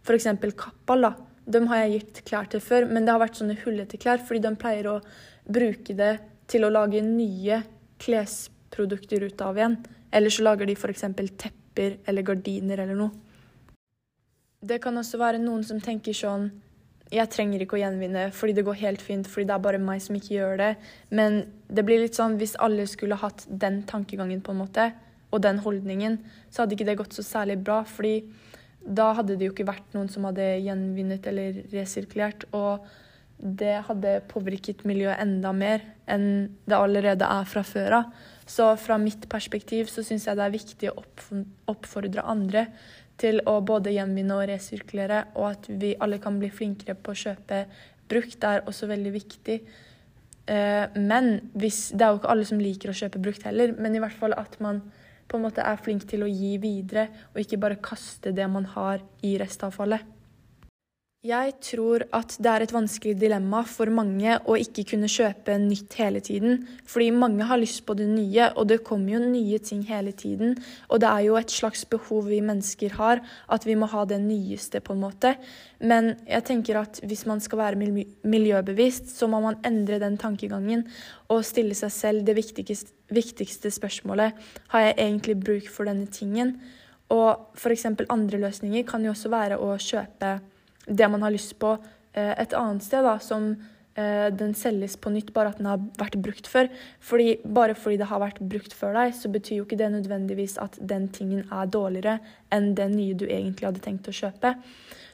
f.eks. 0.04 0.30
Kappal. 0.58 1.08
da. 1.08 1.14
Dem 1.46 1.68
har 1.70 1.84
jeg 1.84 2.00
gitt 2.00 2.22
klær 2.30 2.48
til 2.50 2.64
før, 2.64 2.88
men 2.90 3.06
det 3.06 3.14
har 3.14 3.22
vært 3.22 3.40
sånne 3.40 3.58
hullete 3.66 4.00
klær, 4.00 4.24
fordi 4.24 4.46
de 4.46 4.54
pleier 4.60 4.90
å 4.90 5.00
bruke 5.44 5.96
det 5.98 6.14
til 6.48 6.64
å 6.64 6.72
lage 6.72 7.04
nye 7.04 7.62
klesprodukter 8.04 9.28
ut 9.28 9.44
av 9.44 9.60
igjen. 9.60 9.78
Eller 10.14 10.34
så 10.34 10.46
lager 10.48 10.70
de 10.70 10.78
f.eks. 10.78 11.06
tepper 11.38 12.00
eller 12.08 12.26
gardiner 12.26 12.84
eller 12.86 12.98
noe. 12.98 13.12
Det 14.64 14.80
kan 14.80 14.96
også 14.98 15.20
være 15.20 15.42
noen 15.44 15.66
som 15.68 15.82
tenker 15.84 16.16
sånn 16.16 16.46
Jeg 17.12 17.28
trenger 17.30 17.62
ikke 17.62 17.76
å 17.76 17.82
gjenvinne 17.82 18.30
fordi 18.34 18.54
det 18.58 18.64
går 18.66 18.78
helt 18.80 19.02
fint, 19.04 19.28
fordi 19.28 19.50
det 19.50 19.54
er 19.54 19.66
bare 19.66 19.82
meg 19.82 20.00
som 20.02 20.16
ikke 20.18 20.34
gjør 20.34 20.56
det. 20.62 20.70
Men 21.12 21.44
det 21.68 21.84
blir 21.86 22.00
litt 22.02 22.16
sånn 22.18 22.40
hvis 22.40 22.56
alle 22.64 22.88
skulle 22.90 23.20
hatt 23.20 23.44
den 23.50 23.84
tankegangen, 23.90 24.42
på 24.42 24.54
en 24.54 24.62
måte, 24.64 24.88
og 25.34 25.42
den 25.42 25.62
holdningen, 25.66 26.20
så 26.54 26.64
hadde 26.64 26.78
ikke 26.78 26.88
det 26.92 27.00
gått 27.02 27.18
så 27.18 27.26
særlig 27.26 27.58
bra. 27.66 27.84
fordi 27.84 28.22
da 28.84 29.14
hadde 29.16 29.38
det 29.40 29.48
jo 29.48 29.54
ikke 29.54 29.70
vært 29.70 29.96
noen 29.96 30.10
som 30.12 30.26
hadde 30.28 30.44
gjenvunnet 30.60 31.28
eller 31.32 31.62
resirkulert. 31.72 32.44
Og 32.52 32.84
det 33.40 33.78
hadde 33.88 34.18
påvirket 34.32 34.84
miljøet 34.88 35.22
enda 35.24 35.54
mer 35.56 35.84
enn 36.12 36.28
det 36.68 36.78
allerede 36.78 37.28
er 37.28 37.48
fra 37.50 37.64
før 37.68 38.00
av. 38.02 38.12
Så 38.46 38.68
fra 38.80 38.98
mitt 39.00 39.30
perspektiv 39.32 39.88
så 39.92 40.04
syns 40.04 40.28
jeg 40.28 40.40
det 40.40 40.46
er 40.46 40.58
viktig 40.58 40.92
å 40.92 41.04
oppfordre 41.72 42.26
andre 42.28 42.68
til 43.20 43.40
å 43.48 43.60
både 43.64 43.94
gjenvinne 43.94 44.36
og 44.36 44.48
resirkulere, 44.50 45.22
og 45.38 45.52
at 45.54 45.68
vi 45.70 45.94
alle 46.02 46.20
kan 46.20 46.40
bli 46.42 46.50
flinkere 46.52 46.96
på 46.98 47.14
å 47.14 47.20
kjøpe 47.24 47.64
brukt. 48.10 48.40
Det 48.42 48.50
er 48.50 48.66
også 48.68 48.90
veldig 48.90 49.14
viktig. 49.16 49.60
Eh, 50.48 50.98
men 51.00 51.38
hvis, 51.54 51.94
Det 51.94 52.02
er 52.02 52.12
jo 52.12 52.20
ikke 52.20 52.34
alle 52.34 52.46
som 52.46 52.60
liker 52.60 52.92
å 52.92 52.98
kjøpe 52.98 53.22
brukt 53.22 53.44
heller, 53.48 53.76
men 53.78 53.96
i 53.96 54.02
hvert 54.04 54.18
fall 54.18 54.34
at 54.36 54.60
man 54.60 54.82
på 55.28 55.38
en 55.38 55.46
måte 55.48 55.66
er 55.66 55.80
flink 55.82 56.06
til 56.10 56.26
å 56.26 56.32
gi 56.32 56.56
videre, 56.62 57.08
og 57.34 57.42
ikke 57.44 57.62
bare 57.62 57.82
kaste 57.84 58.34
det 58.36 58.48
man 58.52 58.68
har 58.76 59.04
i 59.26 59.36
restavfallet. 59.42 60.13
Jeg 61.24 61.54
tror 61.64 62.04
at 62.12 62.34
det 62.44 62.50
er 62.52 62.64
et 62.66 62.74
vanskelig 62.76 63.14
dilemma 63.16 63.62
for 63.64 63.88
mange 63.96 64.34
å 64.44 64.58
ikke 64.60 64.84
kunne 64.90 65.08
kjøpe 65.08 65.54
nytt 65.56 65.96
hele 65.96 66.20
tiden. 66.20 66.66
Fordi 66.84 67.08
mange 67.16 67.48
har 67.48 67.62
lyst 67.62 67.86
på 67.88 67.96
det 67.96 68.10
nye, 68.10 68.50
og 68.60 68.68
det 68.68 68.82
kommer 68.84 69.14
jo 69.14 69.22
nye 69.32 69.62
ting 69.64 69.86
hele 69.88 70.12
tiden. 70.12 70.58
Og 70.92 71.00
det 71.00 71.08
er 71.08 71.24
jo 71.30 71.40
et 71.40 71.56
slags 71.56 71.86
behov 71.88 72.28
vi 72.28 72.42
mennesker 72.44 73.00
har, 73.00 73.24
at 73.48 73.64
vi 73.64 73.78
må 73.80 73.88
ha 73.94 74.04
det 74.04 74.20
nyeste, 74.20 74.84
på 74.84 74.98
en 74.98 75.06
måte. 75.06 75.38
Men 75.80 76.18
jeg 76.28 76.44
tenker 76.52 76.84
at 76.84 77.00
hvis 77.08 77.24
man 77.32 77.40
skal 77.40 77.64
være 77.64 78.04
miljøbevisst, 78.28 79.16
så 79.16 79.32
må 79.32 79.40
man 79.48 79.64
endre 79.64 80.04
den 80.04 80.20
tankegangen 80.20 80.90
og 81.32 81.48
stille 81.48 81.80
seg 81.80 82.00
selv 82.04 82.28
det 82.28 82.36
viktigste, 82.36 82.92
viktigste 83.16 83.72
spørsmålet 83.72 84.36
har 84.76 84.90
jeg 84.90 85.00
egentlig 85.00 85.40
bruk 85.40 85.72
for 85.72 85.88
denne 85.88 86.12
tingen. 86.12 86.58
Og 87.16 87.56
f.eks. 87.56 87.94
andre 88.12 88.44
løsninger 88.44 88.84
kan 88.84 89.08
jo 89.08 89.16
også 89.16 89.32
være 89.32 89.64
å 89.64 89.78
kjøpe 89.80 90.42
det 90.88 91.10
man 91.10 91.24
har 91.24 91.34
lyst 91.34 91.56
på 91.62 91.76
eh, 92.14 92.34
et 92.40 92.54
annet 92.58 92.84
sted, 92.84 93.06
da, 93.06 93.18
som 93.24 93.52
eh, 93.96 94.30
den 94.34 94.54
selges 94.58 94.96
på 95.00 95.12
nytt, 95.14 95.34
bare 95.36 95.54
at 95.54 95.62
den 95.62 95.70
har 95.70 95.84
vært 96.00 96.18
brukt 96.24 96.50
før. 96.50 96.70
Fordi, 97.04 97.38
bare 97.46 97.78
fordi 97.78 98.00
det 98.02 98.10
har 98.10 98.24
vært 98.24 98.42
brukt 98.42 98.76
før 98.78 98.98
deg, 99.00 99.14
så 99.18 99.32
betyr 99.34 99.62
jo 99.62 99.68
ikke 99.68 99.80
det 99.80 99.92
nødvendigvis 99.96 100.58
at 100.64 100.80
den 100.80 101.08
tingen 101.16 101.46
er 101.50 101.72
dårligere 101.72 102.20
enn 102.54 102.74
den 102.78 102.98
nye 102.98 103.18
du 103.18 103.28
egentlig 103.30 103.70
hadde 103.70 103.84
tenkt 103.86 104.10
å 104.10 104.16
kjøpe. 104.16 104.56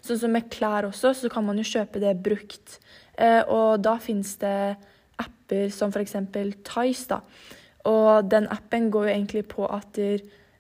Sånn 0.06 0.22
som 0.22 0.34
med 0.34 0.50
klær 0.54 0.88
også, 0.88 1.14
så 1.14 1.32
kan 1.32 1.46
man 1.46 1.60
jo 1.60 1.68
kjøpe 1.68 2.02
det 2.02 2.16
brukt. 2.24 2.80
Eh, 3.20 3.42
og 3.46 3.82
da 3.84 3.98
finnes 4.02 4.36
det 4.42 4.76
apper 5.20 5.72
som 5.76 5.92
f.eks. 5.92 6.16
Tice, 6.64 7.08
da. 7.12 7.24
Og 7.90 8.28
den 8.32 8.48
appen 8.52 8.90
går 8.92 9.08
jo 9.08 9.14
egentlig 9.14 9.46
på 9.52 9.68
at 9.68 9.96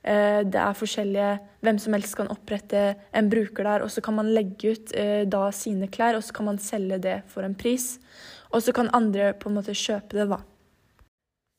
det 0.09 0.57
er 0.57 0.77
forskjellige 0.77 1.31
Hvem 1.61 1.79
som 1.81 1.93
helst 1.93 2.15
kan 2.15 2.29
opprette 2.31 2.83
en 3.13 3.27
bruker 3.29 3.67
der, 3.67 3.83
og 3.83 3.91
så 3.91 4.01
kan 4.01 4.15
man 4.15 4.29
legge 4.31 4.71
ut 4.73 4.93
eh, 4.95 5.25
da 5.27 5.49
sine 5.51 5.89
klær, 5.91 6.15
og 6.15 6.23
så 6.23 6.33
kan 6.37 6.47
man 6.47 6.61
selge 6.63 7.01
det 7.03 7.17
for 7.27 7.43
en 7.43 7.55
pris. 7.55 7.97
Og 8.55 8.63
så 8.63 8.71
kan 8.73 8.87
andre 8.95 9.33
på 9.35 9.51
en 9.51 9.57
måte 9.59 9.75
kjøpe 9.75 10.15
det, 10.15 10.29
da. 10.31 10.39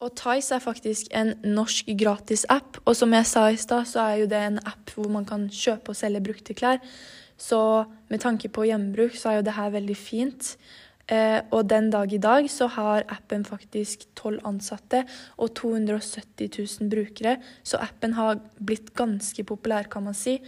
Og 0.01 0.15
Tice 0.17 0.57
er 0.57 0.65
faktisk 0.65 1.11
en 1.13 1.35
norsk 1.45 1.91
gratis 2.01 2.47
app, 2.49 2.79
og 2.89 2.97
som 2.97 3.13
jeg 3.13 3.29
sa 3.29 3.45
i 3.53 3.61
stad, 3.61 3.85
så 3.85 4.07
er 4.07 4.23
jo 4.23 4.31
det 4.33 4.41
en 4.41 4.61
app 4.65 4.95
hvor 4.97 5.11
man 5.13 5.29
kan 5.29 5.45
kjøpe 5.53 5.93
og 5.93 5.99
selge 5.99 6.25
brukte 6.25 6.57
klær. 6.57 6.81
Så 7.37 7.59
med 8.09 8.21
tanke 8.25 8.49
på 8.49 8.65
gjenbruk 8.69 9.17
så 9.17 9.31
er 9.31 9.41
jo 9.41 9.45
det 9.45 9.57
her 9.59 9.77
veldig 9.77 9.97
fint. 9.97 10.55
Eh, 11.11 11.41
og 11.51 11.67
den 11.67 11.91
dag 11.91 12.13
i 12.15 12.23
dag 12.23 12.47
så 12.51 12.69
har 12.71 13.07
appen 13.11 13.43
faktisk 13.47 14.07
tolv 14.19 14.45
ansatte 14.47 15.03
og 15.43 15.55
270 15.59 16.53
000 16.81 16.91
brukere, 16.93 17.39
så 17.67 17.81
appen 17.83 18.15
har 18.15 18.39
blitt 18.63 18.93
ganske 18.95 19.45
populær, 19.45 19.91
kan 19.91 20.07
man 20.07 20.15
si. 20.15 20.39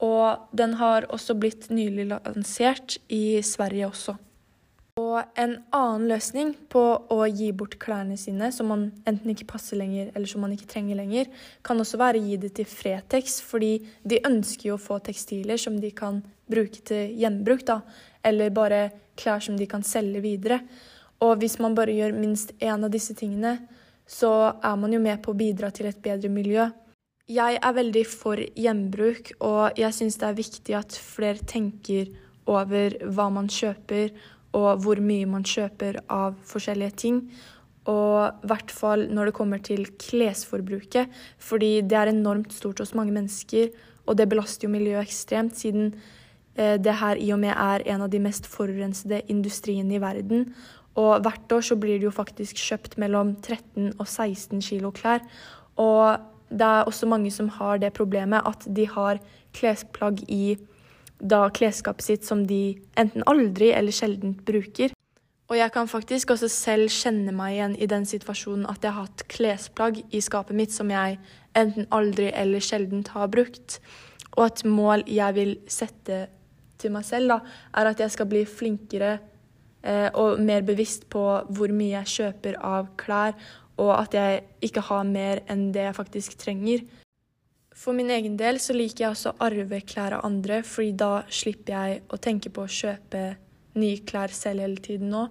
Og 0.00 0.50
den 0.56 0.76
har 0.80 1.08
også 1.12 1.36
blitt 1.40 1.70
nylig 1.72 2.08
lansert 2.10 2.98
i 3.08 3.40
Sverige 3.44 3.88
også. 3.88 4.16
Og 5.00 5.22
en 5.38 5.54
annen 5.76 6.06
løsning 6.10 6.52
på 6.72 6.82
å 7.12 7.18
gi 7.30 7.50
bort 7.56 7.78
klærne 7.80 8.16
sine 8.20 8.50
som 8.52 8.68
man 8.72 8.88
enten 9.08 9.32
ikke 9.32 9.48
passer 9.54 9.78
lenger, 9.80 10.10
eller 10.14 10.28
som 10.28 10.42
man 10.44 10.52
ikke 10.52 10.68
trenger 10.68 10.98
lenger, 10.98 11.30
kan 11.64 11.80
også 11.80 12.00
være 12.00 12.20
å 12.20 12.26
gi 12.26 12.38
det 12.42 12.52
til 12.58 12.68
Fretex, 12.68 13.38
fordi 13.46 13.78
de 14.04 14.20
ønsker 14.26 14.72
jo 14.72 14.76
å 14.76 14.82
få 14.82 14.98
tekstiler 15.04 15.60
som 15.60 15.78
de 15.80 15.92
kan 15.96 16.20
bruke 16.50 16.82
til 16.90 17.14
gjenbruk, 17.20 17.64
da, 17.68 17.80
eller 18.26 18.52
bare 18.52 18.82
klær 19.20 19.44
som 19.44 19.58
de 19.58 19.68
kan 19.68 19.84
selge 19.86 20.22
videre. 20.24 20.62
Og 21.20 21.36
hvis 21.40 21.58
man 21.60 21.76
bare 21.76 21.94
gjør 21.94 22.16
minst 22.16 22.54
én 22.58 22.80
av 22.80 22.90
disse 22.92 23.14
tingene, 23.16 23.58
så 24.08 24.54
er 24.56 24.76
man 24.80 24.92
jo 24.94 25.00
med 25.02 25.20
på 25.22 25.34
å 25.34 25.38
bidra 25.38 25.70
til 25.74 25.90
et 25.90 26.00
bedre 26.02 26.32
miljø. 26.32 26.70
Jeg 27.30 27.60
er 27.62 27.76
veldig 27.76 28.02
for 28.10 28.40
gjenbruk, 28.58 29.34
og 29.46 29.78
jeg 29.78 29.94
syns 29.94 30.18
det 30.18 30.26
er 30.26 30.38
viktig 30.40 30.74
at 30.74 30.96
flere 30.98 31.46
tenker 31.46 32.08
over 32.50 32.96
hva 33.06 33.28
man 33.30 33.46
kjøper, 33.52 34.10
og 34.58 34.82
hvor 34.82 34.98
mye 34.98 35.28
man 35.30 35.46
kjøper 35.46 36.00
av 36.10 36.34
forskjellige 36.50 36.96
ting. 37.04 37.20
Og 37.90 38.42
i 38.42 38.50
hvert 38.50 38.72
fall 38.74 39.06
når 39.14 39.30
det 39.30 39.36
kommer 39.36 39.62
til 39.62 39.86
klesforbruket, 40.00 41.12
fordi 41.38 41.76
det 41.86 42.00
er 42.00 42.10
enormt 42.10 42.56
stort 42.56 42.82
hos 42.82 42.96
mange 42.98 43.14
mennesker, 43.14 43.70
og 44.10 44.18
det 44.18 44.26
belaster 44.32 44.66
jo 44.66 44.72
miljøet 44.74 45.06
ekstremt, 45.06 45.54
siden 45.54 45.94
det 46.60 46.94
her 47.00 47.16
i 47.16 47.30
og 47.32 47.40
med 47.40 47.54
er 47.54 47.84
en 47.88 48.04
av 48.04 48.10
de 48.12 48.20
mest 48.22 48.48
forurensede 48.50 49.22
industriene 49.32 49.96
i 49.96 50.02
verden. 50.02 50.48
Og 51.00 51.22
hvert 51.24 51.52
år 51.54 51.64
så 51.64 51.76
blir 51.78 51.98
det 51.98 52.08
jo 52.08 52.14
faktisk 52.14 52.58
kjøpt 52.58 52.98
mellom 53.00 53.36
13 53.40 53.94
og 53.98 54.06
16 54.06 54.60
kilo 54.64 54.90
klær. 54.94 55.22
Og 55.80 56.20
det 56.50 56.66
er 56.66 56.88
også 56.88 57.06
mange 57.06 57.30
som 57.30 57.48
har 57.60 57.78
det 57.78 57.92
problemet 57.96 58.46
at 58.46 58.66
de 58.66 58.86
har 58.90 59.20
klesplagg 59.56 60.24
i 60.28 60.56
da 61.20 61.48
klesskapet 61.52 62.04
sitt 62.04 62.24
som 62.26 62.46
de 62.48 62.78
enten 62.98 63.24
aldri 63.28 63.70
eller 63.76 63.94
sjelden 63.94 64.34
bruker. 64.46 64.94
Og 65.50 65.58
jeg 65.58 65.72
kan 65.74 65.88
faktisk 65.90 66.30
også 66.30 66.48
selv 66.48 66.92
kjenne 66.94 67.32
meg 67.34 67.56
igjen 67.56 67.72
i 67.82 67.88
den 67.90 68.04
situasjonen 68.06 68.68
at 68.70 68.84
jeg 68.86 68.94
har 68.94 69.08
hatt 69.08 69.24
klesplagg 69.32 69.98
i 70.14 70.20
skapet 70.22 70.56
mitt 70.56 70.74
som 70.74 70.90
jeg 70.94 71.18
enten 71.58 71.88
aldri 71.90 72.28
eller 72.30 72.62
sjelden 72.62 73.02
har 73.10 73.30
brukt. 73.32 73.80
Og 74.38 74.46
et 74.46 74.62
mål 74.64 75.02
jeg 75.10 75.36
vil 75.36 75.56
sette 75.70 76.28
til 76.80 76.94
meg 76.94 77.06
selv, 77.08 77.34
da, 77.34 77.40
er 77.76 77.90
at 77.90 78.00
jeg 78.00 78.14
skal 78.16 78.28
bli 78.30 78.44
flinkere 78.48 79.12
eh, 79.82 80.08
og 80.14 80.40
mer 80.44 80.64
bevisst 80.66 81.08
på 81.12 81.24
hvor 81.48 81.74
mye 81.74 82.00
jeg 82.00 82.14
kjøper 82.16 82.58
av 82.64 82.90
klær, 83.00 83.36
og 83.80 83.94
at 83.96 84.16
jeg 84.16 84.42
ikke 84.66 84.84
har 84.90 85.06
mer 85.08 85.44
enn 85.50 85.70
det 85.72 85.86
jeg 85.86 85.96
faktisk 85.96 86.40
trenger. 86.40 86.82
For 87.80 87.96
min 87.96 88.10
egen 88.12 88.34
del 88.36 88.58
så 88.60 88.74
liker 88.76 89.06
jeg 89.06 89.14
også 89.14 89.32
å 89.32 89.46
arve 89.46 89.80
klær 89.88 90.18
av 90.18 90.26
andre, 90.28 90.60
fordi 90.66 90.92
da 91.00 91.12
slipper 91.32 91.76
jeg 91.76 92.02
å 92.12 92.18
tenke 92.20 92.52
på 92.52 92.66
å 92.66 92.74
kjøpe 92.80 93.22
nye 93.80 94.02
klær 94.04 94.34
selv 94.34 94.64
hele 94.66 94.82
tiden 94.84 95.12
nå. 95.14 95.28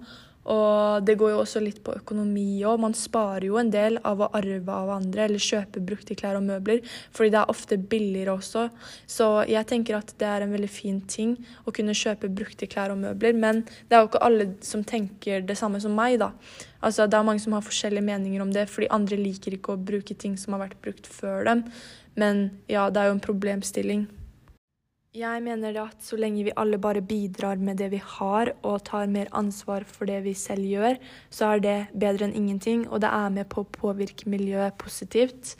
Og 0.49 1.03
det 1.05 1.17
går 1.19 1.33
jo 1.33 1.41
også 1.41 1.59
litt 1.61 1.81
på 1.83 1.93
økonomi 1.99 2.61
òg. 2.65 2.79
Man 2.81 2.95
sparer 2.97 3.49
jo 3.49 3.57
en 3.59 3.71
del 3.73 3.99
av 4.07 4.21
å 4.23 4.29
arve 4.37 4.75
av 4.75 4.91
andre 4.95 5.25
eller 5.27 5.43
kjøpe 5.43 5.83
brukte 5.83 6.15
klær 6.17 6.39
og 6.39 6.45
møbler, 6.47 6.79
fordi 7.15 7.33
det 7.33 7.41
er 7.41 7.51
ofte 7.53 7.77
billigere 7.91 8.37
også. 8.39 8.69
Så 9.09 9.27
jeg 9.51 9.67
tenker 9.69 9.99
at 9.99 10.13
det 10.21 10.29
er 10.29 10.45
en 10.45 10.55
veldig 10.55 10.71
fin 10.71 11.01
ting 11.11 11.35
å 11.67 11.73
kunne 11.75 11.97
kjøpe 11.97 12.31
brukte 12.33 12.69
klær 12.71 12.95
og 12.95 13.01
møbler, 13.03 13.35
men 13.35 13.65
det 13.89 13.97
er 13.97 14.03
jo 14.03 14.11
ikke 14.11 14.25
alle 14.25 14.49
som 14.65 14.85
tenker 14.87 15.43
det 15.45 15.59
samme 15.59 15.81
som 15.83 15.93
meg, 15.97 16.17
da. 16.23 16.31
Altså, 16.79 17.05
det 17.05 17.19
er 17.19 17.27
mange 17.27 17.43
som 17.43 17.53
har 17.57 17.65
forskjellige 17.65 18.07
meninger 18.07 18.41
om 18.41 18.53
det, 18.55 18.69
fordi 18.71 18.87
andre 18.95 19.19
liker 19.19 19.57
ikke 19.57 19.75
å 19.75 19.81
bruke 19.91 20.15
ting 20.15 20.37
som 20.39 20.55
har 20.55 20.69
vært 20.69 20.79
brukt 20.85 21.09
før 21.11 21.43
dem. 21.49 21.65
Men 22.19 22.47
ja, 22.71 22.87
det 22.89 23.01
er 23.01 23.11
jo 23.11 23.19
en 23.19 23.27
problemstilling. 23.27 24.07
Jeg 25.19 25.41
mener 25.43 25.75
at 25.81 26.03
så 26.05 26.15
lenge 26.15 26.45
vi 26.47 26.51
alle 26.55 26.77
bare 26.79 27.01
bidrar 27.03 27.59
med 27.59 27.79
det 27.81 27.89
vi 27.91 27.99
har, 27.99 28.53
og 28.63 28.83
tar 28.87 29.09
mer 29.11 29.27
ansvar 29.35 29.83
for 29.83 30.07
det 30.07 30.21
vi 30.23 30.33
selv 30.37 30.63
gjør, 30.63 30.99
så 31.33 31.49
er 31.55 31.63
det 31.65 31.77
bedre 31.91 32.29
enn 32.29 32.35
ingenting, 32.37 32.85
og 32.87 33.01
det 33.03 33.09
er 33.11 33.33
med 33.35 33.49
på 33.51 33.65
å 33.65 33.71
påvirke 33.73 34.29
miljøet 34.31 34.77
positivt. 34.79 35.57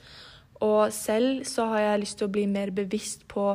Og 0.63 0.93
selv 0.95 1.43
så 1.50 1.65
har 1.74 1.84
jeg 1.84 2.04
lyst 2.06 2.19
til 2.22 2.30
å 2.30 2.34
bli 2.38 2.45
mer 2.48 2.72
bevisst 2.76 3.28
på 3.28 3.50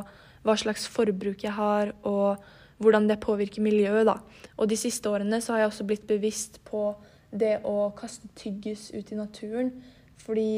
hva 0.45 0.55
slags 0.61 0.85
forbruk 0.91 1.47
jeg 1.47 1.55
har, 1.57 1.95
og 2.05 2.43
hvordan 2.77 3.09
det 3.09 3.21
påvirker 3.23 3.65
miljøet, 3.65 4.05
da. 4.05 4.19
Og 4.59 4.69
de 4.69 4.77
siste 4.77 5.09
årene 5.09 5.41
så 5.41 5.55
har 5.55 5.63
jeg 5.63 5.71
også 5.71 5.89
blitt 5.89 6.05
bevisst 6.09 6.61
på 6.69 6.91
det 7.33 7.63
å 7.65 7.89
kaste 7.97 8.29
tyggis 8.37 8.91
ut 8.93 9.09
i 9.09 9.17
naturen, 9.17 9.73
fordi 10.21 10.49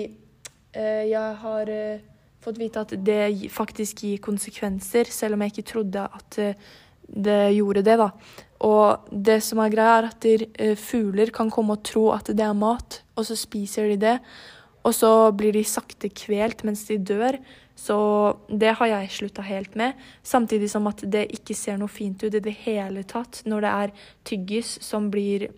øh, 0.76 1.04
jeg 1.08 1.40
har 1.46 1.72
eh, 1.72 2.04
fått 2.48 2.60
vite 2.62 2.84
at 2.84 2.96
det 3.06 3.52
faktisk 3.54 4.04
gir 4.08 4.22
konsekvenser, 4.24 5.10
selv 5.12 5.38
om 5.38 5.44
jeg 5.44 5.56
ikke 5.56 5.72
trodde 5.74 6.08
at 6.08 6.40
eh, 6.42 6.68
det 7.08 7.42
gjorde 7.56 7.86
det. 7.88 7.98
da. 8.00 8.10
Og 8.68 9.12
det 9.12 9.40
som 9.46 9.62
er 9.64 9.74
greia, 9.74 10.00
er 10.00 10.10
at 10.10 10.28
eh, 10.28 10.76
fugler 10.80 11.32
kan 11.36 11.52
komme 11.54 11.78
og 11.78 11.86
tro 11.88 12.10
at 12.16 12.32
det 12.32 12.46
er 12.46 12.58
mat, 12.58 13.02
og 13.16 13.28
så 13.28 13.38
spiser 13.38 13.92
de 13.94 14.02
det. 14.02 14.18
Og 14.88 14.96
så 14.96 15.32
blir 15.36 15.56
de 15.56 15.66
sakte 15.68 16.10
kvelt 16.10 16.64
mens 16.64 16.86
de 16.88 16.98
dør. 16.98 17.40
Så 17.78 17.98
det 18.50 18.74
har 18.80 18.90
jeg 18.90 19.12
slutta 19.14 19.44
helt 19.46 19.76
med. 19.78 19.94
Samtidig 20.26 20.70
som 20.72 20.88
at 20.90 21.04
det 21.06 21.28
ikke 21.36 21.54
ser 21.58 21.78
noe 21.78 21.92
fint 21.92 22.24
ut 22.24 22.34
i 22.34 22.42
det 22.42 22.56
hele 22.64 23.04
tatt 23.06 23.44
når 23.46 23.66
det 23.66 23.74
er 23.84 23.94
tyggis 24.26 24.78
som 24.82 25.12
blir 25.14 25.50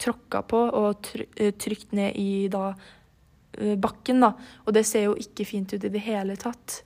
tråkka 0.00 0.40
på 0.48 0.62
og 0.80 1.10
eh, 1.36 1.52
trykt 1.52 1.92
ned 1.92 2.16
i 2.16 2.48
da 2.52 2.70
bakken, 3.58 4.22
da. 4.24 4.34
Og 4.66 4.76
det 4.76 4.86
ser 4.88 5.08
jo 5.08 5.18
ikke 5.18 5.48
fint 5.48 5.74
ut 5.74 5.84
i 5.84 5.92
det 5.92 6.04
hele 6.04 6.36
tatt. 6.40 6.82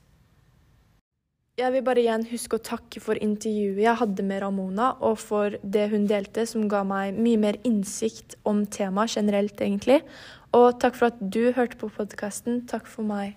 Jeg 1.54 1.70
vil 1.70 1.84
bare 1.86 2.02
igjen 2.02 2.24
huske 2.26 2.58
å 2.58 2.64
takke 2.66 2.98
for 2.98 3.14
intervjuet 3.22 3.84
jeg 3.84 3.98
hadde 4.00 4.24
med 4.26 4.40
Ramona, 4.42 4.88
og 4.98 5.20
for 5.22 5.54
det 5.62 5.84
hun 5.92 6.08
delte, 6.10 6.48
som 6.50 6.66
ga 6.66 6.80
meg 6.82 7.14
mye 7.14 7.38
mer 7.38 7.60
innsikt 7.62 8.34
om 8.42 8.64
temaet 8.66 9.14
generelt, 9.14 9.62
egentlig. 9.62 10.00
Og 10.50 10.80
takk 10.82 10.98
for 10.98 11.12
at 11.12 11.22
du 11.22 11.52
hørte 11.54 11.78
på 11.78 11.92
podkasten. 11.94 12.64
Takk 12.70 12.90
for 12.90 13.06
meg. 13.06 13.36